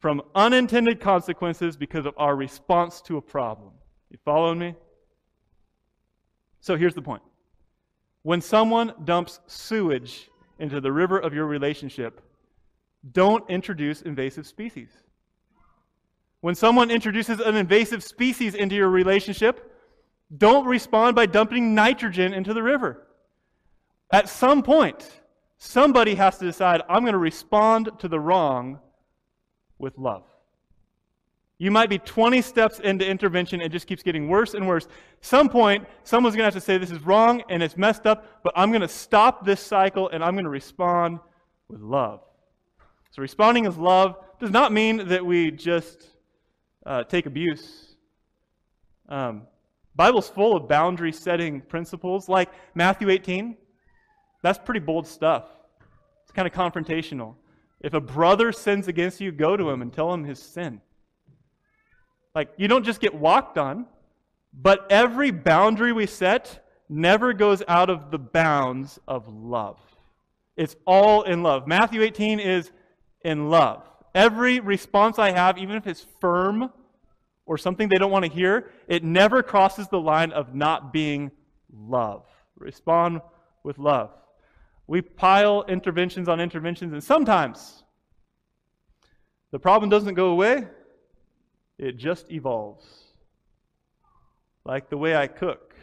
from 0.00 0.20
unintended 0.34 1.00
consequences 1.00 1.76
because 1.76 2.06
of 2.06 2.14
our 2.16 2.36
response 2.36 3.00
to 3.02 3.16
a 3.16 3.22
problem. 3.22 3.72
You 4.10 4.18
following 4.24 4.58
me? 4.58 4.74
So 6.60 6.76
here's 6.76 6.94
the 6.94 7.02
point. 7.02 7.22
When 8.26 8.40
someone 8.40 8.92
dumps 9.04 9.38
sewage 9.46 10.28
into 10.58 10.80
the 10.80 10.90
river 10.90 11.18
of 11.18 11.32
your 11.32 11.46
relationship, 11.46 12.20
don't 13.12 13.48
introduce 13.48 14.02
invasive 14.02 14.46
species. 14.46 14.88
When 16.40 16.54
someone 16.54 16.90
introduces 16.90 17.38
an 17.40 17.56
invasive 17.56 18.02
species 18.02 18.54
into 18.54 18.74
your 18.74 18.90
relationship, 18.90 19.72
don't 20.36 20.66
respond 20.66 21.14
by 21.14 21.26
dumping 21.26 21.74
nitrogen 21.74 22.34
into 22.34 22.52
the 22.52 22.62
river. 22.62 23.06
At 24.10 24.28
some 24.28 24.62
point, 24.62 25.08
Somebody 25.58 26.14
has 26.16 26.38
to 26.38 26.44
decide, 26.44 26.82
I'm 26.88 27.02
going 27.02 27.12
to 27.12 27.18
respond 27.18 27.90
to 28.00 28.08
the 28.08 28.20
wrong 28.20 28.78
with 29.78 29.96
love. 29.96 30.24
You 31.58 31.70
might 31.70 31.88
be 31.88 31.98
20 31.98 32.42
steps 32.42 32.80
into 32.80 33.06
intervention 33.06 33.62
and 33.62 33.72
just 33.72 33.86
keeps 33.86 34.02
getting 34.02 34.28
worse 34.28 34.52
and 34.52 34.68
worse. 34.68 34.88
Some 35.22 35.48
point, 35.48 35.86
someone's 36.04 36.36
going 36.36 36.50
to 36.50 36.54
have 36.54 36.54
to 36.54 36.60
say, 36.60 36.76
This 36.76 36.90
is 36.90 37.00
wrong 37.00 37.42
and 37.48 37.62
it's 37.62 37.76
messed 37.76 38.06
up, 38.06 38.42
but 38.42 38.52
I'm 38.56 38.70
going 38.70 38.82
to 38.82 38.88
stop 38.88 39.44
this 39.44 39.60
cycle 39.60 40.10
and 40.10 40.22
I'm 40.22 40.34
going 40.34 40.44
to 40.44 40.50
respond 40.50 41.18
with 41.68 41.80
love. 41.80 42.20
So, 43.10 43.22
responding 43.22 43.64
with 43.64 43.78
love 43.78 44.16
does 44.38 44.50
not 44.50 44.72
mean 44.72 45.08
that 45.08 45.24
we 45.24 45.50
just 45.50 46.06
uh, 46.84 47.04
take 47.04 47.24
abuse. 47.24 47.96
Um, 49.08 49.46
Bible's 49.94 50.28
full 50.28 50.54
of 50.54 50.68
boundary 50.68 51.12
setting 51.12 51.62
principles, 51.62 52.28
like 52.28 52.50
Matthew 52.74 53.08
18. 53.08 53.56
That's 54.42 54.58
pretty 54.58 54.80
bold 54.80 55.06
stuff. 55.06 55.44
It's 56.22 56.32
kind 56.32 56.46
of 56.46 56.52
confrontational. 56.52 57.36
If 57.80 57.94
a 57.94 58.00
brother 58.00 58.52
sins 58.52 58.88
against 58.88 59.22
you, 59.22 59.32
go 59.32 59.56
to 59.56 59.70
him 59.70 59.80
and 59.80 59.90
tell 59.90 60.12
him 60.12 60.24
his 60.24 60.42
sin. 60.42 60.82
Like, 62.36 62.50
you 62.58 62.68
don't 62.68 62.84
just 62.84 63.00
get 63.00 63.14
walked 63.14 63.56
on, 63.56 63.86
but 64.52 64.86
every 64.90 65.30
boundary 65.30 65.94
we 65.94 66.04
set 66.04 66.62
never 66.86 67.32
goes 67.32 67.62
out 67.66 67.88
of 67.88 68.10
the 68.10 68.18
bounds 68.18 68.98
of 69.08 69.26
love. 69.26 69.78
It's 70.54 70.76
all 70.86 71.22
in 71.22 71.42
love. 71.42 71.66
Matthew 71.66 72.02
18 72.02 72.38
is 72.38 72.70
in 73.24 73.48
love. 73.48 73.84
Every 74.14 74.60
response 74.60 75.18
I 75.18 75.30
have, 75.30 75.56
even 75.56 75.76
if 75.76 75.86
it's 75.86 76.04
firm 76.20 76.70
or 77.46 77.56
something 77.56 77.88
they 77.88 77.96
don't 77.96 78.10
want 78.10 78.26
to 78.26 78.30
hear, 78.30 78.70
it 78.86 79.02
never 79.02 79.42
crosses 79.42 79.88
the 79.88 79.98
line 79.98 80.30
of 80.32 80.54
not 80.54 80.92
being 80.92 81.30
love. 81.72 82.26
Respond 82.58 83.22
with 83.64 83.78
love. 83.78 84.10
We 84.86 85.00
pile 85.00 85.64
interventions 85.68 86.28
on 86.28 86.40
interventions, 86.40 86.92
and 86.92 87.02
sometimes 87.02 87.82
the 89.52 89.58
problem 89.58 89.88
doesn't 89.88 90.14
go 90.14 90.26
away, 90.26 90.66
it 91.78 91.96
just 91.96 92.30
evolves. 92.30 92.86
Like 94.64 94.88
the 94.88 94.98
way 94.98 95.16
I 95.16 95.26
cook. 95.26 95.74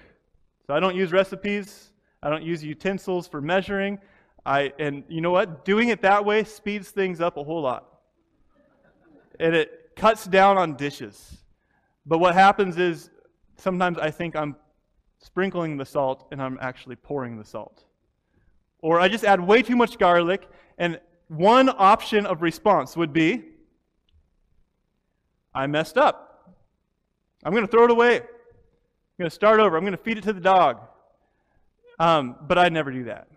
So 0.67 0.73
I 0.73 0.79
don't 0.79 0.95
use 0.95 1.11
recipes, 1.11 1.91
I 2.21 2.29
don't 2.29 2.43
use 2.43 2.63
utensils 2.63 3.27
for 3.27 3.41
measuring. 3.41 3.99
I, 4.45 4.73
and 4.79 5.03
you 5.07 5.21
know 5.21 5.31
what? 5.31 5.63
Doing 5.65 5.89
it 5.89 6.01
that 6.01 6.23
way 6.25 6.43
speeds 6.43 6.89
things 6.89 7.21
up 7.21 7.37
a 7.37 7.43
whole 7.43 7.61
lot. 7.61 7.99
And 9.39 9.55
it 9.55 9.91
cuts 9.95 10.25
down 10.25 10.57
on 10.57 10.75
dishes. 10.75 11.37
But 12.05 12.19
what 12.19 12.33
happens 12.33 12.77
is 12.77 13.09
sometimes 13.57 13.97
I 13.97 14.11
think 14.11 14.35
I'm 14.35 14.55
sprinkling 15.19 15.77
the 15.77 15.85
salt 15.85 16.27
and 16.31 16.41
I'm 16.41 16.57
actually 16.61 16.97
pouring 16.97 17.37
the 17.37 17.45
salt. 17.45 17.85
Or 18.81 18.99
I 18.99 19.07
just 19.07 19.23
add 19.23 19.39
way 19.39 19.61
too 19.61 19.77
much 19.77 19.97
garlic, 19.97 20.49
and 20.77 20.99
one 21.29 21.69
option 21.69 22.25
of 22.25 22.41
response 22.41 22.97
would 22.97 23.13
be 23.13 23.45
I 25.53 25.67
messed 25.67 25.97
up. 25.97 26.55
I'm 27.43 27.51
going 27.51 27.65
to 27.65 27.71
throw 27.71 27.85
it 27.85 27.91
away. 27.91 28.17
I'm 28.17 29.17
going 29.17 29.29
to 29.29 29.35
start 29.35 29.59
over. 29.59 29.77
I'm 29.77 29.83
going 29.83 29.97
to 29.97 30.03
feed 30.03 30.17
it 30.17 30.23
to 30.23 30.33
the 30.33 30.41
dog. 30.41 30.79
Um, 31.99 32.35
but 32.41 32.57
I 32.57 32.69
never 32.69 32.91
do 32.91 33.05
that. 33.05 33.27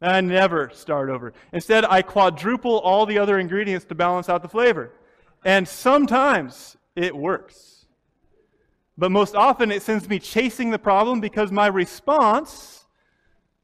I 0.00 0.20
never 0.20 0.70
start 0.74 1.08
over. 1.08 1.32
Instead, 1.52 1.84
I 1.84 2.02
quadruple 2.02 2.78
all 2.80 3.06
the 3.06 3.18
other 3.18 3.38
ingredients 3.38 3.86
to 3.86 3.94
balance 3.94 4.28
out 4.28 4.42
the 4.42 4.48
flavor. 4.48 4.92
And 5.44 5.66
sometimes 5.66 6.76
it 6.96 7.16
works. 7.16 7.86
But 8.96 9.10
most 9.10 9.34
often 9.34 9.72
it 9.72 9.82
sends 9.82 10.08
me 10.08 10.18
chasing 10.18 10.70
the 10.70 10.78
problem 10.78 11.20
because 11.20 11.50
my 11.50 11.66
response 11.66 12.83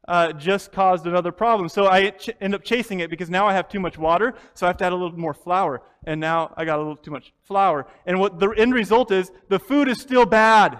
uh, 0.07 0.33
just 0.33 0.71
caused 0.71 1.05
another 1.05 1.31
problem. 1.31 1.69
So 1.69 1.87
I 1.87 2.09
ch- 2.11 2.31
end 2.41 2.55
up 2.55 2.63
chasing 2.63 3.01
it 3.01 3.09
because 3.09 3.29
now 3.29 3.47
I 3.47 3.53
have 3.53 3.69
too 3.69 3.79
much 3.79 3.97
water, 3.97 4.33
so 4.53 4.65
I 4.65 4.69
have 4.69 4.77
to 4.77 4.85
add 4.85 4.93
a 4.93 4.95
little 4.95 5.17
more 5.17 5.33
flour. 5.33 5.81
And 6.05 6.19
now 6.19 6.53
I 6.57 6.65
got 6.65 6.77
a 6.77 6.81
little 6.81 6.95
too 6.95 7.11
much 7.11 7.33
flour. 7.43 7.87
And 8.05 8.19
what 8.19 8.39
the 8.39 8.49
end 8.49 8.73
result 8.73 9.11
is, 9.11 9.31
the 9.49 9.59
food 9.59 9.87
is 9.87 9.99
still 9.99 10.25
bad. 10.25 10.79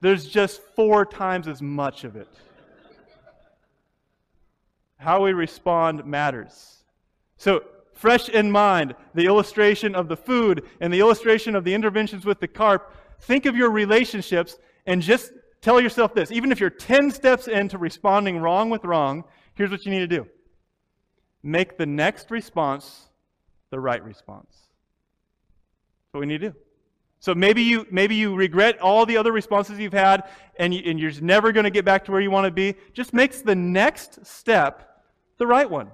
There's 0.00 0.26
just 0.26 0.62
four 0.76 1.04
times 1.04 1.48
as 1.48 1.60
much 1.60 2.04
of 2.04 2.16
it. 2.16 2.28
How 4.96 5.24
we 5.24 5.32
respond 5.32 6.04
matters. 6.04 6.84
So, 7.36 7.64
fresh 7.92 8.28
in 8.28 8.50
mind, 8.50 8.94
the 9.14 9.26
illustration 9.26 9.96
of 9.96 10.08
the 10.08 10.16
food 10.16 10.64
and 10.80 10.92
the 10.92 11.00
illustration 11.00 11.56
of 11.56 11.64
the 11.64 11.74
interventions 11.74 12.24
with 12.24 12.38
the 12.38 12.46
carp, 12.46 12.94
think 13.20 13.46
of 13.46 13.56
your 13.56 13.70
relationships 13.70 14.56
and 14.86 15.02
just 15.02 15.32
tell 15.62 15.80
yourself 15.80 16.14
this 16.14 16.30
even 16.30 16.52
if 16.52 16.60
you're 16.60 16.70
10 16.70 17.10
steps 17.10 17.48
into 17.48 17.78
responding 17.78 18.38
wrong 18.38 18.68
with 18.68 18.84
wrong, 18.84 19.24
here's 19.54 19.70
what 19.70 19.86
you 19.86 19.90
need 19.90 20.00
to 20.00 20.06
do 20.06 20.26
make 21.42 21.78
the 21.78 21.86
next 21.86 22.30
response 22.30 23.08
the 23.70 23.80
right 23.80 24.04
response. 24.04 24.50
That's 24.50 26.12
what 26.12 26.20
we 26.20 26.26
need 26.26 26.40
to 26.42 26.50
do. 26.50 26.56
So 27.22 27.34
maybe 27.34 27.62
you 27.62 27.86
maybe 27.90 28.16
you 28.16 28.34
regret 28.34 28.80
all 28.80 29.06
the 29.06 29.16
other 29.16 29.32
responses 29.32 29.78
you've 29.78 29.92
had, 29.92 30.28
and, 30.56 30.74
you, 30.74 30.82
and 30.84 30.98
you're 30.98 31.12
never 31.20 31.52
going 31.52 31.64
to 31.64 31.70
get 31.70 31.84
back 31.84 32.04
to 32.04 32.12
where 32.12 32.20
you 32.20 32.32
want 32.32 32.46
to 32.46 32.50
be. 32.50 32.74
Just 32.92 33.14
makes 33.14 33.42
the 33.42 33.54
next 33.54 34.26
step 34.26 35.04
the 35.38 35.46
right 35.46 35.70
one. 35.70 35.88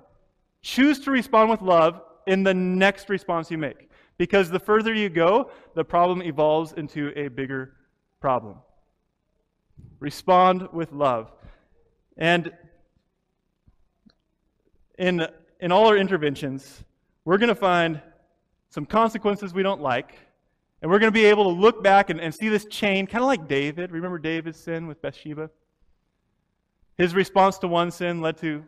Choose 0.63 0.99
to 1.01 1.11
respond 1.11 1.51
with 1.51 1.61
love 1.61 2.01
in 2.27 2.43
the 2.43 2.55
next 2.55 3.11
response 3.11 3.51
you 3.51 3.59
make, 3.59 3.91
because 4.17 4.51
the 4.51 4.59
further 4.59 4.95
you 4.95 5.11
go, 5.11 5.51
the 5.75 5.85
problem 5.85 6.23
evolves 6.23 6.73
into 6.73 7.13
a 7.15 7.29
bigger 7.29 7.75
problem. 8.21 8.57
Respond 10.01 10.69
with 10.73 10.93
love, 10.93 11.33
and 12.17 12.53
in 14.99 15.27
in 15.61 15.73
all 15.73 15.87
our 15.87 15.97
interventions, 15.97 16.85
we're 17.25 17.39
going 17.39 17.49
to 17.49 17.55
find 17.55 18.01
some 18.71 18.87
consequences 18.87 19.53
we 19.53 19.63
don't 19.63 19.81
like 19.81 20.15
and 20.81 20.91
we're 20.91 20.99
going 20.99 21.09
to 21.09 21.15
be 21.15 21.25
able 21.25 21.45
to 21.45 21.61
look 21.61 21.83
back 21.83 22.11
and, 22.11 22.21
and 22.21 22.35
see 22.35 22.49
this 22.49 22.65
chain, 22.67 23.07
kind 23.07 23.23
of 23.23 23.27
like 23.27 23.49
David. 23.49 23.91
Remember 23.91 24.19
David's 24.19 24.59
sin 24.59 24.87
with 24.87 25.03
Bathsheba? 25.03 25.51
His 26.97 27.15
response 27.15 27.59
to 27.59 27.69
one 27.69 27.91
sin 27.91 28.21
led 28.21 28.37
to 28.39 28.65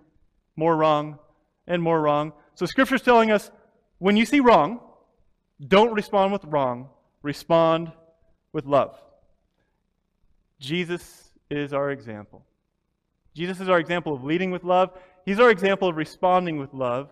more 0.57 0.77
wrong 0.77 1.18
and 1.66 1.83
more 1.83 2.01
wrong. 2.01 2.33
So 2.55 2.66
Scripture's 2.66 3.03
telling 3.03 3.31
us 3.31 3.51
when 3.99 4.16
you 4.16 4.27
see 4.27 4.40
wrong, 4.40 4.81
don't 5.68 5.92
respond 5.92 6.33
with 6.33 6.44
wrong, 6.44 6.88
respond 7.23 7.92
with 8.53 8.66
love. 8.66 9.01
Jesus 10.61 11.31
is 11.51 11.73
our 11.73 11.90
example. 11.90 12.44
Jesus 13.35 13.61
is 13.61 13.68
our 13.68 13.79
example 13.79 14.14
of 14.14 14.23
leading 14.23 14.51
with 14.51 14.62
love. 14.62 14.90
He's 15.25 15.40
our 15.40 15.51
example 15.51 15.88
of 15.88 15.96
responding 15.96 16.59
with 16.59 16.75
love. 16.75 17.11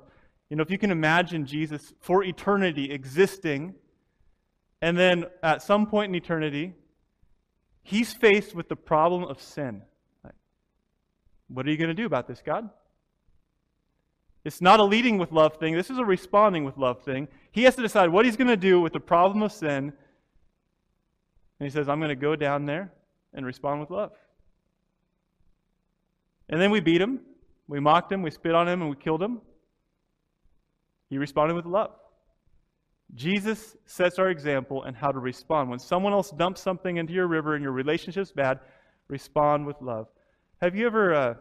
You 0.51 0.57
know, 0.57 0.63
if 0.63 0.71
you 0.71 0.79
can 0.79 0.91
imagine 0.91 1.47
Jesus 1.47 1.95
for 2.01 2.23
eternity 2.23 2.93
existing 2.93 3.75
and 4.81 4.97
then 4.97 5.27
at 5.43 5.63
some 5.63 5.87
point 5.87 6.11
in 6.11 6.15
eternity, 6.15 6.75
he's 7.83 8.13
faced 8.13 8.55
with 8.55 8.69
the 8.69 8.77
problem 8.77 9.25
of 9.25 9.41
sin. 9.43 9.83
What 11.49 11.67
are 11.67 11.71
you 11.71 11.79
going 11.79 11.89
to 11.89 11.95
do 11.95 12.07
about 12.07 12.29
this, 12.29 12.43
God? 12.45 12.69
It's 14.45 14.61
not 14.61 14.81
a 14.81 14.85
leading 14.85 15.19
with 15.19 15.33
love 15.33 15.57
thing. 15.57 15.75
This 15.75 15.91
is 15.91 15.99
a 15.99 16.05
responding 16.05 16.65
with 16.65 16.77
love 16.77 17.03
thing. 17.03 17.29
He 17.51 17.65
has 17.65 17.75
to 17.77 17.83
decide 17.83 18.11
what 18.11 18.25
he's 18.25 18.37
going 18.37 18.49
to 18.49 18.57
do 18.57 18.81
with 18.81 18.93
the 18.93 19.01
problem 19.01 19.43
of 19.43 19.53
sin. 19.53 19.93
And 21.61 21.67
he 21.67 21.71
says, 21.71 21.89
I'm 21.89 21.99
going 21.99 22.11
to 22.11 22.15
go 22.15 22.37
down 22.37 22.67
there 22.67 22.93
and 23.35 23.45
respond 23.45 23.81
with 23.81 23.91
love. 23.91 24.13
And 26.49 26.61
then 26.61 26.71
we 26.71 26.81
beat 26.81 27.01
him. 27.01 27.21
We 27.67 27.81
mocked 27.81 28.11
him. 28.11 28.23
We 28.23 28.31
spit 28.31 28.55
on 28.55 28.69
him 28.69 28.81
and 28.81 28.91
we 28.91 28.97
killed 28.97 29.23
him. 29.23 29.41
He 31.11 31.19
responded 31.19 31.55
with 31.55 31.67
love. 31.67 31.93
Jesus 33.15 33.77
sets 33.87 34.19
our 34.19 34.29
example 34.29 34.85
in 34.85 34.95
how 34.95 35.11
to 35.11 35.19
respond. 35.19 35.71
When 35.71 35.79
someone 35.79 36.13
else 36.13 36.31
dumps 36.31 36.61
something 36.61 36.99
into 36.99 37.13
your 37.13 37.27
river 37.27 37.55
and 37.55 37.63
your 37.63 37.73
relationship's 37.73 38.33
bad, 38.33 38.61
respond 39.09 39.67
with 39.67 39.81
love. 39.81 40.09
Have 40.61 40.77
you 40.77 40.87
ever 40.87 41.15
uh, 41.15 41.35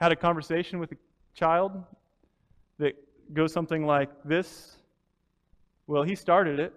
had 0.00 0.12
a 0.12 0.16
conversation 0.16 0.78
with 0.78 0.92
a 0.92 0.96
child 1.34 1.72
that 2.78 2.94
goes 3.32 3.52
something 3.52 3.84
like 3.84 4.10
this? 4.24 4.76
Well, 5.86 6.04
he 6.04 6.14
started 6.14 6.60
it. 6.60 6.72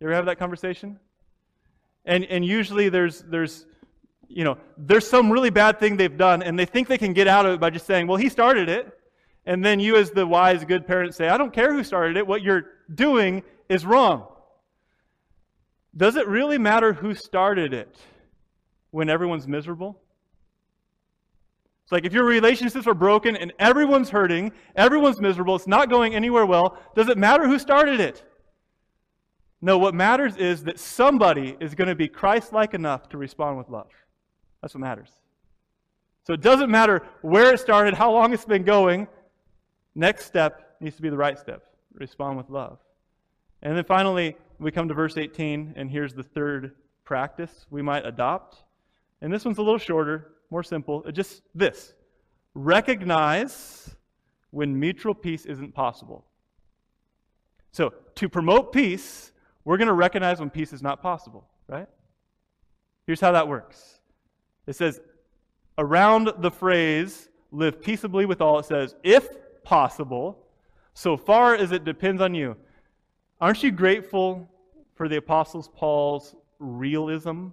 You 0.00 0.08
ever 0.08 0.14
have 0.14 0.26
that 0.26 0.38
conversation? 0.38 0.98
And, 2.04 2.24
and 2.24 2.44
usually 2.44 2.88
there's, 2.88 3.22
there's, 3.22 3.66
you 4.28 4.44
know, 4.44 4.58
there's 4.76 5.08
some 5.08 5.30
really 5.30 5.50
bad 5.50 5.78
thing 5.78 5.96
they've 5.96 6.16
done, 6.16 6.42
and 6.42 6.58
they 6.58 6.64
think 6.64 6.88
they 6.88 6.98
can 6.98 7.12
get 7.12 7.28
out 7.28 7.46
of 7.46 7.54
it 7.54 7.60
by 7.60 7.70
just 7.70 7.86
saying, 7.86 8.06
well, 8.06 8.16
he 8.16 8.28
started 8.28 8.68
it. 8.68 8.98
And 9.46 9.64
then 9.64 9.80
you, 9.80 9.96
as 9.96 10.10
the 10.10 10.26
wise, 10.26 10.64
good 10.64 10.86
parent, 10.86 11.14
say, 11.14 11.28
I 11.28 11.38
don't 11.38 11.52
care 11.52 11.72
who 11.72 11.82
started 11.82 12.16
it. 12.16 12.26
What 12.26 12.42
you're 12.42 12.66
doing 12.94 13.42
is 13.68 13.86
wrong. 13.86 14.26
Does 15.96 16.16
it 16.16 16.28
really 16.28 16.58
matter 16.58 16.92
who 16.92 17.14
started 17.14 17.72
it 17.72 17.96
when 18.90 19.08
everyone's 19.08 19.48
miserable? 19.48 20.00
It's 21.84 21.92
like 21.92 22.04
if 22.04 22.12
your 22.12 22.24
relationships 22.24 22.86
are 22.86 22.94
broken 22.94 23.34
and 23.34 23.52
everyone's 23.58 24.10
hurting, 24.10 24.52
everyone's 24.76 25.20
miserable, 25.20 25.56
it's 25.56 25.66
not 25.66 25.88
going 25.88 26.14
anywhere 26.14 26.44
well, 26.44 26.78
does 26.94 27.08
it 27.08 27.16
matter 27.16 27.48
who 27.48 27.58
started 27.58 27.98
it? 27.98 28.22
No, 29.60 29.78
what 29.78 29.94
matters 29.94 30.36
is 30.36 30.64
that 30.64 30.78
somebody 30.78 31.56
is 31.60 31.74
going 31.74 31.88
to 31.88 31.94
be 31.94 32.08
Christ 32.08 32.52
like 32.52 32.74
enough 32.74 33.08
to 33.10 33.18
respond 33.18 33.58
with 33.58 33.68
love. 33.68 33.90
That's 34.62 34.74
what 34.74 34.80
matters. 34.80 35.10
So 36.24 36.32
it 36.32 36.40
doesn't 36.40 36.70
matter 36.70 37.06
where 37.22 37.54
it 37.54 37.60
started, 37.60 37.94
how 37.94 38.12
long 38.12 38.32
it's 38.32 38.44
been 38.44 38.64
going, 38.64 39.08
Next 39.98 40.26
step 40.26 40.76
needs 40.78 40.94
to 40.94 41.02
be 41.02 41.10
the 41.10 41.16
right 41.16 41.36
step 41.36 41.64
respond 41.92 42.36
with 42.36 42.48
love. 42.48 42.78
And 43.62 43.76
then 43.76 43.82
finally, 43.82 44.36
we 44.60 44.70
come 44.70 44.86
to 44.86 44.94
verse 44.94 45.16
18, 45.16 45.74
and 45.74 45.90
here's 45.90 46.14
the 46.14 46.22
third 46.22 46.76
practice 47.04 47.66
we 47.68 47.82
might 47.82 48.06
adopt. 48.06 48.62
And 49.20 49.32
this 49.32 49.44
one's 49.44 49.58
a 49.58 49.62
little 49.62 49.78
shorter, 49.78 50.34
more 50.50 50.62
simple. 50.62 51.02
Just 51.10 51.42
this 51.52 51.94
recognize 52.54 53.90
when 54.50 54.78
mutual 54.78 55.14
peace 55.14 55.44
isn't 55.46 55.74
possible. 55.74 56.24
So, 57.72 57.92
to 58.14 58.28
promote 58.28 58.72
peace, 58.72 59.32
we're 59.68 59.76
going 59.76 59.88
to 59.88 59.92
recognize 59.92 60.40
when 60.40 60.48
peace 60.48 60.72
is 60.72 60.80
not 60.80 61.02
possible, 61.02 61.46
right? 61.66 61.86
Here's 63.06 63.20
how 63.20 63.32
that 63.32 63.46
works 63.46 63.98
it 64.66 64.76
says, 64.76 64.98
around 65.76 66.32
the 66.38 66.50
phrase, 66.50 67.28
live 67.52 67.82
peaceably 67.82 68.24
with 68.24 68.40
all, 68.40 68.58
it 68.58 68.64
says, 68.64 68.94
if 69.02 69.28
possible, 69.64 70.38
so 70.94 71.18
far 71.18 71.54
as 71.54 71.70
it 71.72 71.84
depends 71.84 72.22
on 72.22 72.34
you. 72.34 72.56
Aren't 73.42 73.62
you 73.62 73.70
grateful 73.70 74.50
for 74.94 75.06
the 75.06 75.18
Apostles 75.18 75.68
Paul's 75.76 76.34
realism? 76.58 77.48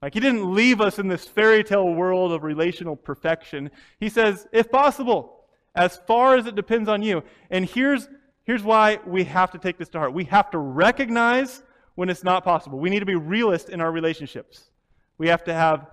Like, 0.00 0.14
he 0.14 0.20
didn't 0.20 0.54
leave 0.54 0.80
us 0.80 1.00
in 1.00 1.08
this 1.08 1.26
fairy 1.26 1.64
tale 1.64 1.92
world 1.92 2.30
of 2.30 2.44
relational 2.44 2.94
perfection. 2.94 3.72
He 3.98 4.08
says, 4.08 4.46
if 4.52 4.70
possible, 4.70 5.46
as 5.74 5.96
far 6.06 6.36
as 6.36 6.46
it 6.46 6.54
depends 6.54 6.88
on 6.88 7.02
you. 7.02 7.24
And 7.50 7.64
here's, 7.64 8.08
here's 8.50 8.64
why 8.64 8.98
we 9.06 9.22
have 9.22 9.52
to 9.52 9.58
take 9.58 9.78
this 9.78 9.88
to 9.88 9.96
heart 9.96 10.12
we 10.12 10.24
have 10.24 10.50
to 10.50 10.58
recognize 10.58 11.62
when 11.94 12.10
it's 12.10 12.24
not 12.24 12.42
possible. 12.42 12.80
We 12.80 12.90
need 12.90 12.98
to 12.98 13.06
be 13.06 13.14
realist 13.14 13.68
in 13.68 13.80
our 13.80 13.92
relationships. 13.92 14.70
We 15.18 15.28
have 15.28 15.44
to 15.44 15.54
have 15.54 15.86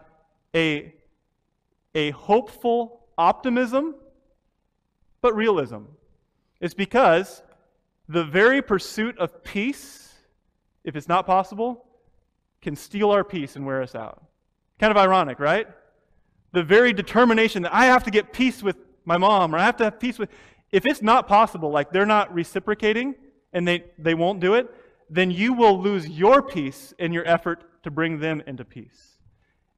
a, 0.56 0.92
a 1.94 2.10
hopeful 2.12 3.06
optimism 3.16 3.94
but 5.22 5.36
realism. 5.36 5.84
It's 6.60 6.74
because 6.74 7.44
the 8.10 8.24
very 8.24 8.64
pursuit 8.64 9.20
of 9.20 9.44
peace, 9.44 10.16
if 10.84 10.96
it's 10.96 11.08
not 11.08 11.28
possible, 11.28 11.86
can 12.64 12.76
steal 12.76 13.12
our 13.12 13.24
peace 13.24 13.56
and 13.56 13.68
wear 13.68 13.84
us 13.84 13.94
out. 13.94 14.24
Kind 14.80 14.90
of 14.90 14.98
ironic, 14.98 15.40
right? 15.40 15.68
The 16.54 16.64
very 16.64 16.92
determination 16.92 17.62
that 17.62 17.74
I 17.76 17.86
have 17.86 18.04
to 18.06 18.10
get 18.10 18.34
peace 18.34 18.64
with 18.64 18.78
my 19.06 19.20
mom 19.20 19.54
or 19.54 19.60
I 19.60 19.66
have 19.66 19.78
to 19.78 19.84
have 19.84 20.00
peace 20.00 20.18
with, 20.18 20.30
if 20.72 20.86
it's 20.86 21.02
not 21.02 21.28
possible, 21.28 21.70
like 21.70 21.92
they're 21.92 22.06
not 22.06 22.34
reciprocating 22.34 23.16
and 23.54 23.68
they, 23.68 23.86
they 23.98 24.14
won't 24.14 24.40
do 24.40 24.54
it, 24.56 24.74
then 25.10 25.32
you 25.32 25.54
will 25.54 25.82
lose 25.82 26.08
your 26.08 26.42
peace 26.42 26.94
in 27.00 27.14
your 27.14 27.26
effort 27.28 27.84
to 27.84 27.92
bring 27.92 28.20
them 28.20 28.42
into 28.46 28.66
peace. 28.66 29.20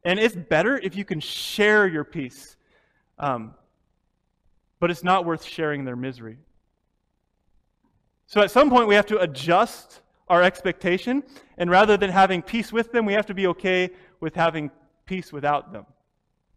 And 0.03 0.19
it's 0.19 0.35
better 0.35 0.77
if 0.77 0.95
you 0.95 1.05
can 1.05 1.19
share 1.19 1.87
your 1.87 2.03
peace. 2.03 2.55
Um, 3.19 3.53
but 4.79 4.89
it's 4.89 5.03
not 5.03 5.25
worth 5.25 5.43
sharing 5.43 5.83
their 5.85 5.95
misery. 5.95 6.37
So 8.27 8.41
at 8.41 8.51
some 8.51 8.69
point, 8.69 8.87
we 8.87 8.95
have 8.95 9.07
to 9.07 9.19
adjust 9.19 10.01
our 10.27 10.43
expectation, 10.43 11.23
and 11.57 11.69
rather 11.69 11.97
than 11.97 12.11
having 12.11 12.41
peace 12.41 12.71
with 12.71 12.91
them, 12.91 13.05
we 13.05 13.13
have 13.13 13.25
to 13.25 13.33
be 13.33 13.47
okay 13.47 13.89
with 14.19 14.35
having 14.35 14.69
peace 15.05 15.33
without 15.33 15.73
them. 15.73 15.85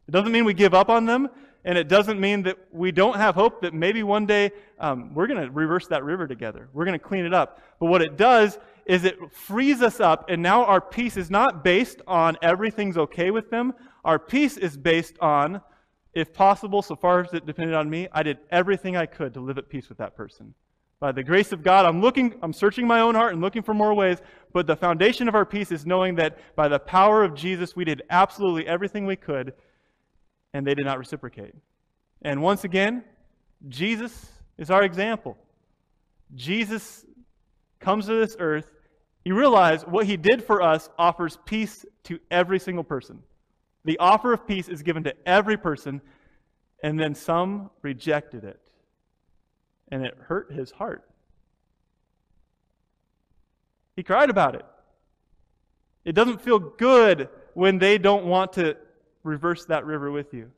It 0.06 0.10
doesn't 0.10 0.30
mean 0.30 0.44
we 0.44 0.54
give 0.54 0.74
up 0.74 0.90
on 0.90 1.06
them, 1.06 1.28
and 1.64 1.78
it 1.78 1.88
doesn't 1.88 2.18
mean 2.18 2.42
that 2.42 2.58
we 2.72 2.90
don't 2.90 3.16
have 3.16 3.34
hope 3.34 3.62
that 3.62 3.72
maybe 3.72 4.02
one 4.02 4.26
day 4.26 4.50
um, 4.80 5.14
we're 5.14 5.26
going 5.26 5.44
to 5.44 5.50
reverse 5.50 5.86
that 5.88 6.04
river 6.04 6.26
together. 6.26 6.68
We're 6.72 6.84
going 6.84 6.98
to 6.98 7.04
clean 7.04 7.24
it 7.24 7.32
up. 7.32 7.60
But 7.78 7.86
what 7.86 8.02
it 8.02 8.16
does 8.16 8.58
is 8.84 9.04
it 9.04 9.16
frees 9.32 9.80
us 9.80 10.00
up, 10.00 10.28
and 10.28 10.42
now 10.42 10.64
our 10.64 10.80
peace 10.80 11.16
is 11.16 11.30
not 11.30 11.62
based 11.62 12.02
on 12.06 12.36
everything's 12.42 12.98
okay 12.98 13.30
with 13.30 13.50
them. 13.50 13.74
Our 14.04 14.18
peace 14.18 14.56
is 14.56 14.76
based 14.76 15.18
on 15.20 15.60
if 16.14 16.34
possible, 16.34 16.82
so 16.82 16.96
far 16.96 17.20
as 17.20 17.32
it 17.32 17.46
depended 17.46 17.74
on 17.74 17.88
me, 17.88 18.08
I 18.12 18.22
did 18.22 18.38
everything 18.50 18.96
I 18.96 19.06
could 19.06 19.32
to 19.34 19.40
live 19.40 19.56
at 19.56 19.68
peace 19.68 19.88
with 19.88 19.98
that 19.98 20.16
person. 20.16 20.54
By 21.00 21.10
the 21.10 21.22
grace 21.22 21.52
of 21.52 21.62
God, 21.62 21.86
I'm 21.86 22.00
looking, 22.00 22.34
I'm 22.42 22.52
searching 22.52 22.86
my 22.86 23.00
own 23.00 23.14
heart 23.14 23.32
and 23.32 23.40
looking 23.40 23.62
for 23.62 23.74
more 23.74 23.94
ways, 23.94 24.18
but 24.52 24.66
the 24.66 24.76
foundation 24.76 25.26
of 25.26 25.34
our 25.34 25.46
peace 25.46 25.72
is 25.72 25.86
knowing 25.86 26.16
that 26.16 26.38
by 26.54 26.68
the 26.68 26.78
power 26.78 27.24
of 27.24 27.34
Jesus, 27.34 27.74
we 27.74 27.84
did 27.84 28.02
absolutely 28.10 28.66
everything 28.68 29.06
we 29.06 29.16
could, 29.16 29.54
and 30.52 30.66
they 30.66 30.74
did 30.74 30.84
not 30.84 30.98
reciprocate. 30.98 31.54
And 32.22 32.42
once 32.42 32.64
again, 32.64 33.04
Jesus 33.68 34.30
is 34.58 34.70
our 34.70 34.82
example. 34.82 35.36
Jesus 36.34 37.04
comes 37.80 38.06
to 38.06 38.14
this 38.14 38.36
earth. 38.38 38.70
He 39.24 39.32
realized 39.32 39.86
what 39.86 40.06
he 40.06 40.16
did 40.16 40.42
for 40.44 40.62
us 40.62 40.88
offers 40.98 41.38
peace 41.44 41.84
to 42.04 42.18
every 42.30 42.58
single 42.58 42.84
person. 42.84 43.22
The 43.84 43.98
offer 43.98 44.32
of 44.32 44.46
peace 44.46 44.68
is 44.68 44.82
given 44.82 45.04
to 45.04 45.14
every 45.26 45.56
person, 45.56 46.00
and 46.82 46.98
then 46.98 47.14
some 47.14 47.70
rejected 47.82 48.44
it. 48.44 48.60
and 49.92 50.04
it 50.06 50.16
hurt 50.26 50.50
his 50.50 50.70
heart. 50.70 51.04
He 53.94 54.02
cried 54.02 54.30
about 54.30 54.54
it. 54.54 54.64
It 56.04 56.12
doesn't 56.14 56.40
feel 56.40 56.58
good 56.58 57.28
when 57.54 57.78
they 57.78 57.98
don't 57.98 58.24
want 58.24 58.54
to 58.54 58.76
reverse 59.22 59.64
that 59.66 59.84
river 59.86 60.10
with 60.10 60.32
you. 60.34 60.50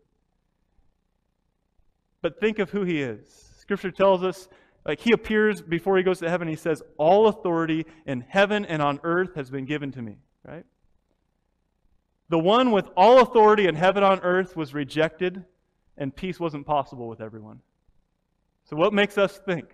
But 2.23 2.41
think 2.41 2.59
of 2.59 2.71
who 2.71 2.85
he 2.85 3.03
is. 3.03 3.27
Scripture 3.59 3.91
tells 3.91 4.23
us, 4.23 4.49
like, 4.87 5.01
he 5.01 5.13
appears 5.13 5.63
before 5.63 5.97
he 5.97 6.03
goes 6.03 6.19
to 6.21 6.29
heaven. 6.29 6.49
He 6.49 6.57
says, 6.57 6.83
All 6.99 7.29
authority 7.29 7.87
in 8.07 8.21
heaven 8.23 8.65
and 8.65 8.83
on 8.83 9.01
earth 9.03 9.35
has 9.35 9.51
been 9.51 9.65
given 9.65 9.93
to 9.93 10.03
me, 10.03 10.17
right? 10.47 10.65
The 12.29 12.39
one 12.39 12.71
with 12.71 12.89
all 12.97 13.21
authority 13.21 13.67
in 13.67 13.75
heaven 13.75 14.03
on 14.03 14.21
earth 14.21 14.57
was 14.57 14.75
rejected, 14.75 15.45
and 15.97 16.15
peace 16.15 16.41
wasn't 16.41 16.67
possible 16.67 17.09
with 17.09 17.21
everyone. 17.21 17.61
So, 18.65 18.77
what 18.77 18.93
makes 18.93 19.19
us 19.19 19.39
think 19.39 19.67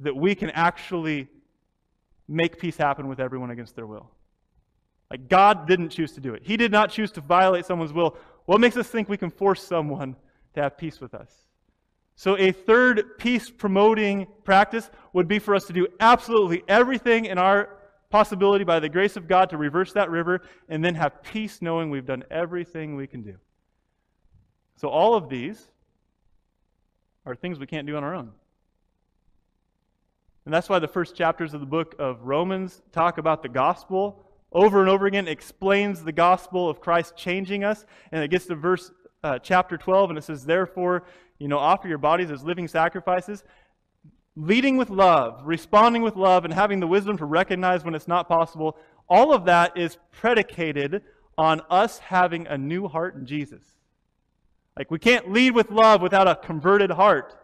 that 0.00 0.16
we 0.16 0.34
can 0.34 0.50
actually 0.50 1.28
make 2.26 2.58
peace 2.58 2.76
happen 2.76 3.08
with 3.08 3.20
everyone 3.20 3.50
against 3.50 3.76
their 3.76 3.86
will? 3.86 4.10
Like, 5.10 5.28
God 5.28 5.66
didn't 5.66 5.90
choose 5.90 6.12
to 6.12 6.20
do 6.20 6.34
it. 6.34 6.42
He 6.44 6.56
did 6.56 6.72
not 6.72 6.90
choose 6.90 7.10
to 7.12 7.20
violate 7.20 7.66
someone's 7.66 7.92
will. 7.92 8.16
What 8.46 8.60
makes 8.60 8.76
us 8.76 8.88
think 8.88 9.08
we 9.08 9.16
can 9.16 9.30
force 9.30 9.62
someone 9.62 10.16
to 10.54 10.62
have 10.62 10.76
peace 10.76 11.00
with 11.00 11.14
us? 11.14 11.30
So, 12.16 12.36
a 12.38 12.52
third 12.52 13.18
peace 13.18 13.50
promoting 13.50 14.26
practice 14.44 14.90
would 15.12 15.26
be 15.26 15.38
for 15.38 15.54
us 15.54 15.64
to 15.66 15.72
do 15.72 15.88
absolutely 15.98 16.62
everything 16.68 17.26
in 17.26 17.38
our 17.38 17.70
possibility 18.08 18.64
by 18.64 18.78
the 18.78 18.88
grace 18.88 19.16
of 19.16 19.26
God 19.26 19.50
to 19.50 19.56
reverse 19.56 19.92
that 19.94 20.10
river 20.10 20.42
and 20.68 20.84
then 20.84 20.94
have 20.94 21.22
peace 21.22 21.60
knowing 21.60 21.90
we've 21.90 22.06
done 22.06 22.22
everything 22.30 22.94
we 22.94 23.08
can 23.08 23.22
do. 23.22 23.34
So, 24.76 24.88
all 24.88 25.14
of 25.14 25.28
these 25.28 25.68
are 27.26 27.34
things 27.34 27.58
we 27.58 27.66
can't 27.66 27.86
do 27.86 27.96
on 27.96 28.04
our 28.04 28.14
own. 28.14 28.30
And 30.44 30.52
that's 30.52 30.68
why 30.68 30.78
the 30.78 30.88
first 30.88 31.16
chapters 31.16 31.54
of 31.54 31.60
the 31.60 31.66
book 31.66 31.94
of 31.98 32.22
Romans 32.22 32.82
talk 32.92 33.18
about 33.18 33.42
the 33.42 33.48
gospel 33.48 34.24
over 34.54 34.80
and 34.80 34.88
over 34.88 35.06
again, 35.06 35.26
explains 35.26 36.04
the 36.04 36.12
gospel 36.12 36.70
of 36.70 36.80
Christ 36.80 37.16
changing 37.16 37.64
us. 37.64 37.84
And 38.12 38.22
it 38.22 38.28
gets 38.28 38.46
to 38.46 38.54
verse 38.54 38.92
uh, 39.24 39.38
chapter 39.40 39.76
12, 39.76 40.10
and 40.10 40.18
it 40.18 40.22
says, 40.22 40.44
Therefore, 40.44 41.04
you 41.38 41.48
know, 41.48 41.58
offer 41.58 41.88
your 41.88 41.98
bodies 41.98 42.30
as 42.30 42.44
living 42.44 42.68
sacrifices, 42.68 43.42
leading 44.36 44.76
with 44.76 44.90
love, 44.90 45.40
responding 45.44 46.02
with 46.02 46.14
love, 46.14 46.44
and 46.44 46.54
having 46.54 46.78
the 46.78 46.86
wisdom 46.86 47.16
to 47.18 47.24
recognize 47.24 47.84
when 47.84 47.94
it's 47.94 48.06
not 48.06 48.28
possible. 48.28 48.76
All 49.08 49.32
of 49.34 49.46
that 49.46 49.76
is 49.76 49.98
predicated 50.12 51.02
on 51.36 51.60
us 51.68 51.98
having 51.98 52.46
a 52.46 52.56
new 52.56 52.86
heart 52.86 53.16
in 53.16 53.26
Jesus. 53.26 53.62
Like, 54.76 54.90
we 54.90 54.98
can't 54.98 55.32
lead 55.32 55.54
with 55.54 55.70
love 55.70 56.00
without 56.00 56.28
a 56.28 56.36
converted 56.36 56.90
heart. 56.90 57.36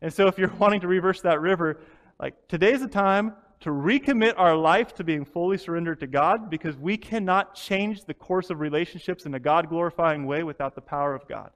And 0.00 0.12
so, 0.12 0.26
if 0.26 0.38
you're 0.38 0.48
wanting 0.58 0.80
to 0.80 0.88
reverse 0.88 1.20
that 1.22 1.40
river, 1.40 1.80
like, 2.18 2.34
today's 2.48 2.80
the 2.80 2.88
time 2.88 3.34
to 3.62 3.70
recommit 3.70 4.34
our 4.36 4.56
life 4.56 4.92
to 4.94 5.04
being 5.04 5.24
fully 5.24 5.56
surrendered 5.56 6.00
to 6.00 6.06
God 6.06 6.50
because 6.50 6.76
we 6.76 6.96
cannot 6.96 7.54
change 7.54 8.04
the 8.04 8.14
course 8.14 8.50
of 8.50 8.60
relationships 8.60 9.24
in 9.24 9.34
a 9.34 9.40
God 9.40 9.68
glorifying 9.68 10.26
way 10.26 10.42
without 10.42 10.74
the 10.74 10.80
power 10.80 11.14
of 11.14 11.26
God. 11.28 11.50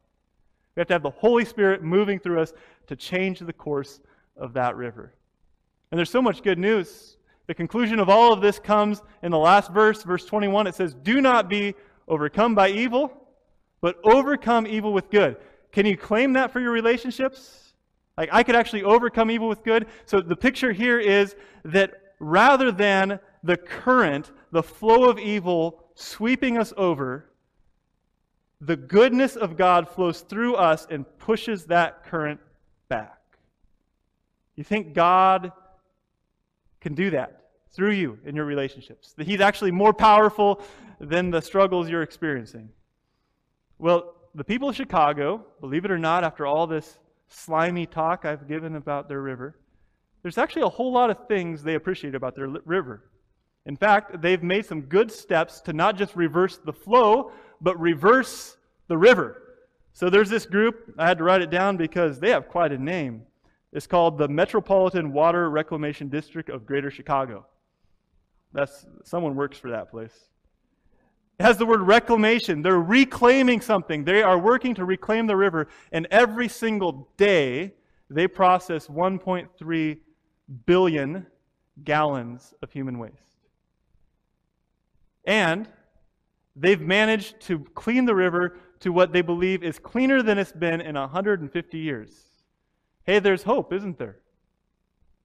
We 0.74 0.80
have 0.80 0.88
to 0.88 0.94
have 0.94 1.02
the 1.02 1.10
Holy 1.10 1.44
Spirit 1.44 1.82
moving 1.82 2.20
through 2.20 2.40
us 2.40 2.52
to 2.86 2.96
change 2.96 3.40
the 3.40 3.52
course 3.52 4.00
of 4.36 4.52
that 4.52 4.76
river. 4.76 5.14
And 5.90 5.98
there's 5.98 6.10
so 6.10 6.22
much 6.22 6.42
good 6.42 6.58
news. 6.58 7.16
The 7.48 7.54
conclusion 7.54 7.98
of 7.98 8.08
all 8.08 8.32
of 8.32 8.40
this 8.40 8.58
comes 8.58 9.02
in 9.22 9.32
the 9.32 9.38
last 9.38 9.72
verse, 9.72 10.02
verse 10.02 10.24
21. 10.24 10.66
It 10.66 10.74
says, 10.74 10.94
Do 10.94 11.20
not 11.20 11.48
be 11.48 11.74
overcome 12.06 12.54
by 12.54 12.70
evil, 12.70 13.12
but 13.80 13.98
overcome 14.04 14.66
evil 14.66 14.92
with 14.92 15.10
good. 15.10 15.36
Can 15.72 15.86
you 15.86 15.96
claim 15.96 16.34
that 16.34 16.52
for 16.52 16.60
your 16.60 16.72
relationships? 16.72 17.65
Like, 18.16 18.30
I 18.32 18.42
could 18.42 18.56
actually 18.56 18.82
overcome 18.82 19.30
evil 19.30 19.48
with 19.48 19.62
good. 19.62 19.86
So 20.06 20.20
the 20.20 20.36
picture 20.36 20.72
here 20.72 20.98
is 20.98 21.36
that 21.64 22.14
rather 22.18 22.72
than 22.72 23.20
the 23.42 23.56
current, 23.56 24.32
the 24.52 24.62
flow 24.62 25.08
of 25.08 25.18
evil 25.18 25.84
sweeping 25.94 26.56
us 26.56 26.72
over, 26.76 27.30
the 28.60 28.76
goodness 28.76 29.36
of 29.36 29.56
God 29.56 29.88
flows 29.88 30.22
through 30.22 30.54
us 30.54 30.86
and 30.90 31.04
pushes 31.18 31.66
that 31.66 32.04
current 32.04 32.40
back. 32.88 33.18
You 34.54 34.64
think 34.64 34.94
God 34.94 35.52
can 36.80 36.94
do 36.94 37.10
that 37.10 37.50
through 37.72 37.92
you 37.92 38.18
in 38.24 38.34
your 38.34 38.46
relationships? 38.46 39.12
That 39.18 39.26
He's 39.26 39.40
actually 39.42 39.72
more 39.72 39.92
powerful 39.92 40.62
than 40.98 41.30
the 41.30 41.40
struggles 41.40 41.88
you're 41.88 42.02
experiencing? 42.02 42.70
Well, 43.78 44.14
the 44.34 44.44
people 44.44 44.68
of 44.68 44.76
Chicago, 44.76 45.44
believe 45.60 45.84
it 45.84 45.90
or 45.90 45.98
not, 45.98 46.24
after 46.24 46.46
all 46.46 46.66
this 46.66 46.98
slimy 47.28 47.86
talk 47.86 48.24
I've 48.24 48.48
given 48.48 48.76
about 48.76 49.08
their 49.08 49.20
river, 49.20 49.58
there's 50.22 50.38
actually 50.38 50.62
a 50.62 50.68
whole 50.68 50.92
lot 50.92 51.10
of 51.10 51.28
things 51.28 51.62
they 51.62 51.74
appreciate 51.74 52.14
about 52.14 52.34
their 52.34 52.48
river. 52.48 53.10
In 53.66 53.76
fact, 53.76 54.20
they've 54.22 54.42
made 54.42 54.64
some 54.64 54.82
good 54.82 55.10
steps 55.10 55.60
to 55.62 55.72
not 55.72 55.96
just 55.96 56.14
reverse 56.16 56.58
the 56.58 56.72
flow, 56.72 57.32
but 57.60 57.78
reverse 57.80 58.56
the 58.88 58.96
river. 58.96 59.42
So 59.92 60.10
there's 60.10 60.30
this 60.30 60.46
group, 60.46 60.94
I 60.98 61.06
had 61.06 61.18
to 61.18 61.24
write 61.24 61.42
it 61.42 61.50
down 61.50 61.76
because 61.76 62.20
they 62.20 62.30
have 62.30 62.48
quite 62.48 62.72
a 62.72 62.78
name. 62.78 63.22
It's 63.72 63.86
called 63.86 64.18
the 64.18 64.28
Metropolitan 64.28 65.12
Water 65.12 65.50
Reclamation 65.50 66.08
District 66.08 66.48
of 66.48 66.66
Greater 66.66 66.90
Chicago. 66.90 67.46
That's 68.52 68.86
someone 69.04 69.34
works 69.34 69.58
for 69.58 69.70
that 69.70 69.90
place. 69.90 70.14
It 71.38 71.42
has 71.42 71.58
the 71.58 71.66
word 71.66 71.82
reclamation. 71.82 72.62
They're 72.62 72.80
reclaiming 72.80 73.60
something. 73.60 74.04
They 74.04 74.22
are 74.22 74.38
working 74.38 74.74
to 74.76 74.84
reclaim 74.84 75.26
the 75.26 75.36
river, 75.36 75.68
and 75.92 76.06
every 76.10 76.48
single 76.48 77.08
day 77.16 77.74
they 78.08 78.26
process 78.26 78.86
1.3 78.86 79.98
billion 80.64 81.26
gallons 81.84 82.54
of 82.62 82.72
human 82.72 82.98
waste. 82.98 83.16
And 85.24 85.68
they've 86.54 86.80
managed 86.80 87.40
to 87.42 87.58
clean 87.74 88.04
the 88.06 88.14
river 88.14 88.56
to 88.80 88.90
what 88.90 89.12
they 89.12 89.22
believe 89.22 89.62
is 89.62 89.78
cleaner 89.78 90.22
than 90.22 90.38
it's 90.38 90.52
been 90.52 90.80
in 90.80 90.94
150 90.94 91.78
years. 91.78 92.10
Hey, 93.04 93.18
there's 93.18 93.42
hope, 93.42 93.72
isn't 93.72 93.98
there? 93.98 94.16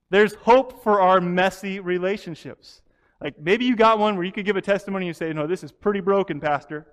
There's 0.10 0.36
hope 0.36 0.84
for 0.84 1.00
our 1.00 1.22
messy 1.22 1.80
relationships. 1.80 2.82
Like 3.22 3.40
maybe 3.40 3.66
you 3.66 3.76
got 3.76 4.00
one 4.00 4.16
where 4.16 4.26
you 4.26 4.32
could 4.32 4.46
give 4.46 4.58
a 4.58 4.62
testimony 4.62 5.08
and 5.08 5.16
say, 5.16 5.32
No, 5.32 5.48
this 5.48 5.64
is 5.64 5.72
pretty 5.72 6.00
broken, 6.00 6.40
Pastor. 6.40 6.88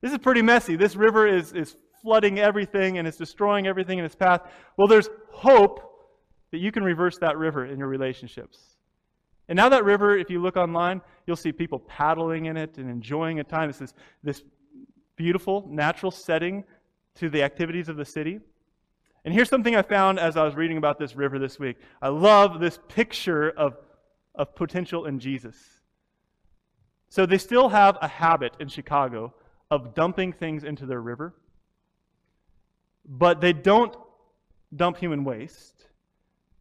This 0.00 0.12
is 0.12 0.18
pretty 0.18 0.42
messy. 0.42 0.76
This 0.76 0.94
river 0.94 1.26
is, 1.26 1.52
is 1.52 1.76
flooding 2.02 2.38
everything 2.38 2.98
and 2.98 3.08
it's 3.08 3.16
destroying 3.16 3.66
everything 3.66 3.98
in 3.98 4.04
its 4.04 4.14
path. 4.14 4.42
Well, 4.76 4.86
there's 4.86 5.08
hope 5.30 5.82
that 6.52 6.58
you 6.58 6.70
can 6.70 6.84
reverse 6.84 7.18
that 7.18 7.36
river 7.36 7.66
in 7.66 7.78
your 7.78 7.88
relationships. 7.88 8.76
And 9.48 9.56
now 9.56 9.68
that 9.68 9.84
river, 9.84 10.16
if 10.16 10.30
you 10.30 10.40
look 10.40 10.56
online, 10.56 11.00
you'll 11.26 11.36
see 11.36 11.52
people 11.52 11.78
paddling 11.78 12.46
in 12.46 12.56
it 12.56 12.78
and 12.78 12.90
enjoying 12.90 13.40
a 13.40 13.44
time. 13.44 13.68
This 13.68 13.80
is 13.80 13.94
this 14.22 14.42
beautiful, 15.16 15.66
natural 15.68 16.10
setting 16.10 16.64
to 17.16 17.30
the 17.30 17.42
activities 17.42 17.88
of 17.88 17.96
the 17.96 18.04
city. 18.04 18.40
And 19.24 19.34
here's 19.34 19.48
something 19.48 19.74
I 19.74 19.82
found 19.82 20.20
as 20.20 20.36
I 20.36 20.44
was 20.44 20.54
reading 20.54 20.76
about 20.76 20.98
this 20.98 21.16
river 21.16 21.38
this 21.38 21.58
week. 21.58 21.78
I 22.00 22.08
love 22.08 22.60
this 22.60 22.78
picture 22.88 23.50
of 23.50 23.76
of 24.36 24.54
potential 24.54 25.06
in 25.06 25.18
Jesus. 25.18 25.56
So 27.08 27.26
they 27.26 27.38
still 27.38 27.68
have 27.68 27.98
a 28.00 28.08
habit 28.08 28.54
in 28.60 28.68
Chicago 28.68 29.34
of 29.70 29.94
dumping 29.94 30.32
things 30.32 30.64
into 30.64 30.86
their 30.86 31.00
river, 31.00 31.34
but 33.04 33.40
they 33.40 33.52
don't 33.52 33.96
dump 34.74 34.98
human 34.98 35.24
waste. 35.24 35.86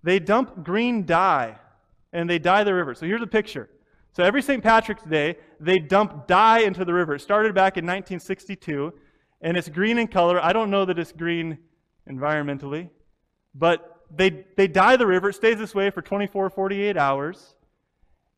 They 0.03 0.19
dump 0.19 0.63
green 0.63 1.05
dye 1.05 1.57
and 2.13 2.29
they 2.29 2.39
dye 2.39 2.63
the 2.63 2.73
river. 2.73 2.93
So 2.93 3.05
here's 3.05 3.21
a 3.21 3.27
picture. 3.27 3.69
So 4.13 4.23
every 4.23 4.41
St. 4.41 4.63
Patrick's 4.63 5.03
Day, 5.03 5.35
they 5.59 5.77
dump 5.77 6.27
dye 6.27 6.59
into 6.59 6.85
the 6.85 6.93
river. 6.93 7.15
It 7.15 7.19
started 7.19 7.53
back 7.53 7.75
in 7.75 7.83
1962, 7.83 8.93
and 9.41 9.57
it's 9.57 9.67
green 9.67 9.97
in 9.97 10.07
color. 10.07 10.39
I 10.41 10.53
don't 10.53 10.69
know 10.69 10.85
that 10.85 10.97
it's 10.97 11.11
green 11.11 11.57
environmentally, 12.09 12.89
but 13.53 14.03
they, 14.15 14.45
they 14.55 14.67
dye 14.67 14.95
the 14.95 15.05
river. 15.05 15.29
It 15.29 15.33
stays 15.33 15.57
this 15.57 15.75
way 15.75 15.89
for 15.89 16.01
24, 16.01 16.49
48 16.49 16.95
hours. 16.95 17.55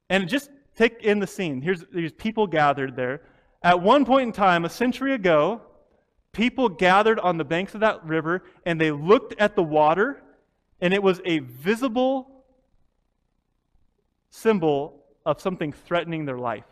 And 0.09 0.27
just 0.27 0.49
take 0.75 1.03
in 1.03 1.19
the 1.19 1.27
scene. 1.27 1.61
Here's 1.61 1.83
these 1.91 2.11
people 2.11 2.47
gathered 2.47 2.95
there. 2.95 3.21
At 3.63 3.81
one 3.81 4.05
point 4.05 4.27
in 4.27 4.31
time, 4.31 4.65
a 4.65 4.69
century 4.69 5.13
ago, 5.13 5.61
people 6.31 6.69
gathered 6.69 7.19
on 7.19 7.37
the 7.37 7.43
banks 7.43 7.73
of 7.73 7.81
that 7.81 8.05
river 8.05 8.43
and 8.65 8.79
they 8.79 8.91
looked 8.91 9.33
at 9.39 9.55
the 9.55 9.63
water, 9.63 10.21
and 10.79 10.93
it 10.93 11.01
was 11.01 11.19
a 11.25 11.39
visible 11.39 12.43
symbol 14.29 15.03
of 15.25 15.41
something 15.41 15.73
threatening 15.73 16.25
their 16.25 16.37
life. 16.37 16.63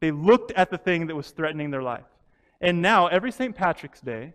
They 0.00 0.12
looked 0.12 0.52
at 0.52 0.70
the 0.70 0.78
thing 0.78 1.08
that 1.08 1.16
was 1.16 1.30
threatening 1.30 1.70
their 1.70 1.82
life. 1.82 2.04
And 2.60 2.80
now, 2.80 3.08
every 3.08 3.32
St. 3.32 3.54
Patrick's 3.54 4.00
Day, 4.00 4.32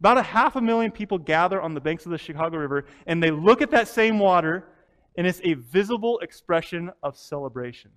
about 0.00 0.18
a 0.18 0.22
half 0.22 0.56
a 0.56 0.60
million 0.60 0.90
people 0.90 1.18
gather 1.18 1.60
on 1.60 1.74
the 1.74 1.80
banks 1.80 2.04
of 2.04 2.12
the 2.12 2.18
Chicago 2.18 2.58
River 2.58 2.84
and 3.06 3.22
they 3.22 3.30
look 3.30 3.62
at 3.62 3.70
that 3.70 3.88
same 3.88 4.18
water 4.18 4.64
and 5.16 5.26
it's 5.26 5.40
a 5.44 5.54
visible 5.54 6.18
expression 6.20 6.90
of 7.02 7.16
celebration. 7.16 7.90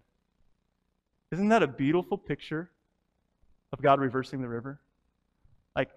Isn't 1.31 1.49
that 1.49 1.63
a 1.63 1.67
beautiful 1.67 2.17
picture 2.17 2.69
of 3.73 3.81
God 3.81 3.99
reversing 3.99 4.41
the 4.41 4.47
river? 4.47 4.79
Like 5.75 5.89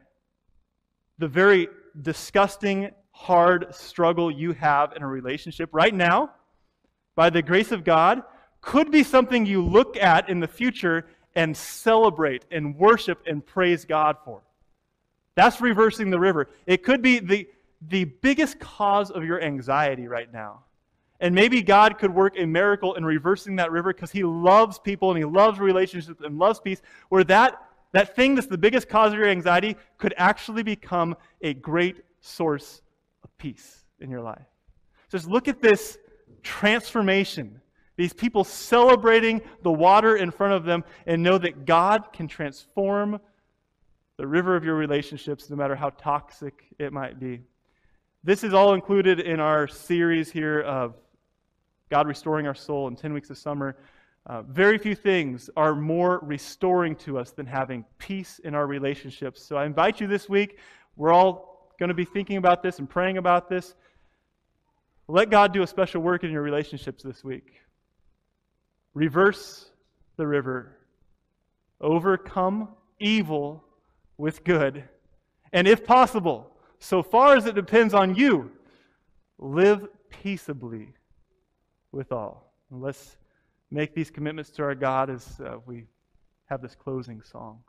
the 1.18 1.28
very 1.28 1.68
disgusting 2.00 2.90
hard 3.12 3.74
struggle 3.74 4.30
you 4.30 4.52
have 4.52 4.94
in 4.96 5.02
a 5.02 5.06
relationship 5.06 5.68
right 5.72 5.94
now, 5.94 6.30
by 7.14 7.30
the 7.30 7.42
grace 7.42 7.70
of 7.70 7.84
God, 7.84 8.22
could 8.60 8.90
be 8.90 9.02
something 9.02 9.46
you 9.46 9.64
look 9.64 9.96
at 9.96 10.28
in 10.28 10.40
the 10.40 10.48
future 10.48 11.06
and 11.34 11.56
celebrate 11.56 12.44
and 12.50 12.76
worship 12.76 13.22
and 13.26 13.44
praise 13.44 13.84
God 13.84 14.16
for. 14.24 14.42
That's 15.34 15.60
reversing 15.60 16.10
the 16.10 16.18
river. 16.18 16.48
It 16.66 16.82
could 16.82 17.02
be 17.02 17.18
the, 17.18 17.48
the 17.80 18.04
biggest 18.04 18.58
cause 18.58 19.10
of 19.10 19.24
your 19.24 19.40
anxiety 19.40 20.08
right 20.08 20.30
now. 20.32 20.64
And 21.20 21.34
maybe 21.34 21.62
God 21.62 21.98
could 21.98 22.14
work 22.14 22.34
a 22.38 22.46
miracle 22.46 22.94
in 22.94 23.04
reversing 23.04 23.56
that 23.56 23.70
river 23.70 23.92
because 23.92 24.10
He 24.10 24.24
loves 24.24 24.78
people 24.78 25.10
and 25.10 25.18
He 25.18 25.24
loves 25.24 25.58
relationships 25.58 26.20
and 26.24 26.38
loves 26.38 26.60
peace, 26.60 26.80
where 27.10 27.24
that, 27.24 27.62
that 27.92 28.16
thing 28.16 28.34
that's 28.34 28.46
the 28.46 28.58
biggest 28.58 28.88
cause 28.88 29.12
of 29.12 29.18
your 29.18 29.28
anxiety 29.28 29.76
could 29.98 30.14
actually 30.16 30.62
become 30.62 31.14
a 31.42 31.52
great 31.54 32.02
source 32.20 32.80
of 33.22 33.36
peace 33.38 33.84
in 34.00 34.10
your 34.10 34.22
life. 34.22 34.46
Just 35.10 35.28
look 35.28 35.46
at 35.46 35.60
this 35.60 35.98
transformation. 36.42 37.60
These 37.96 38.12
people 38.14 38.44
celebrating 38.44 39.42
the 39.62 39.72
water 39.72 40.16
in 40.16 40.30
front 40.30 40.54
of 40.54 40.64
them 40.64 40.84
and 41.06 41.22
know 41.22 41.36
that 41.36 41.66
God 41.66 42.12
can 42.14 42.28
transform 42.28 43.20
the 44.16 44.26
river 44.26 44.56
of 44.56 44.64
your 44.64 44.74
relationships 44.74 45.50
no 45.50 45.56
matter 45.56 45.74
how 45.74 45.90
toxic 45.90 46.64
it 46.78 46.92
might 46.92 47.20
be. 47.20 47.40
This 48.22 48.44
is 48.44 48.54
all 48.54 48.74
included 48.74 49.20
in 49.20 49.40
our 49.40 49.66
series 49.66 50.30
here 50.30 50.60
of 50.60 50.94
God 51.91 52.07
restoring 52.07 52.47
our 52.47 52.55
soul 52.55 52.86
in 52.86 52.95
10 52.95 53.12
weeks 53.12 53.30
of 53.30 53.38
summer. 53.38 53.76
Uh, 54.26 54.43
very 54.43 54.78
few 54.78 54.95
things 54.95 55.51
are 55.57 55.74
more 55.74 56.20
restoring 56.22 56.95
to 56.95 57.18
us 57.18 57.32
than 57.32 57.47
having 57.47 57.84
peace 57.99 58.38
in 58.45 58.55
our 58.55 58.66
relationships. 58.66 59.43
So 59.43 59.57
I 59.57 59.66
invite 59.66 60.01
you 60.01 60.07
this 60.07 60.28
week. 60.28 60.59
We're 60.97 61.12
all 61.12 61.72
going 61.80 61.88
to 61.88 61.95
be 61.95 62.05
thinking 62.05 62.36
about 62.36 62.62
this 62.62 62.78
and 62.78 62.88
praying 62.88 63.18
about 63.18 63.49
this. 63.49 63.74
Let 65.09 65.30
God 65.30 65.53
do 65.53 65.62
a 65.62 65.66
special 65.66 66.01
work 66.01 66.22
in 66.22 66.30
your 66.30 66.43
relationships 66.43 67.03
this 67.03 67.24
week. 67.24 67.55
Reverse 68.95 69.68
the 70.16 70.26
river. 70.28 70.76
Overcome 71.80 72.68
evil 73.01 73.64
with 74.16 74.45
good. 74.45 74.84
And 75.53 75.66
if 75.66 75.84
possible, 75.84 76.53
so 76.78 77.03
far 77.03 77.36
as 77.36 77.47
it 77.47 77.57
depends 77.57 77.95
on 77.95 78.14
you, 78.14 78.53
live 79.38 79.88
peaceably 80.11 80.95
with 81.93 82.12
all. 82.12 82.53
let's 82.70 83.16
make 83.70 83.95
these 83.95 84.11
commitments 84.11 84.51
to 84.51 84.62
our 84.62 84.74
God 84.74 85.11
as 85.11 85.41
uh, 85.41 85.59
we 85.66 85.84
have 86.47 86.61
this 86.61 86.74
closing 86.74 87.22
song. 87.22 87.62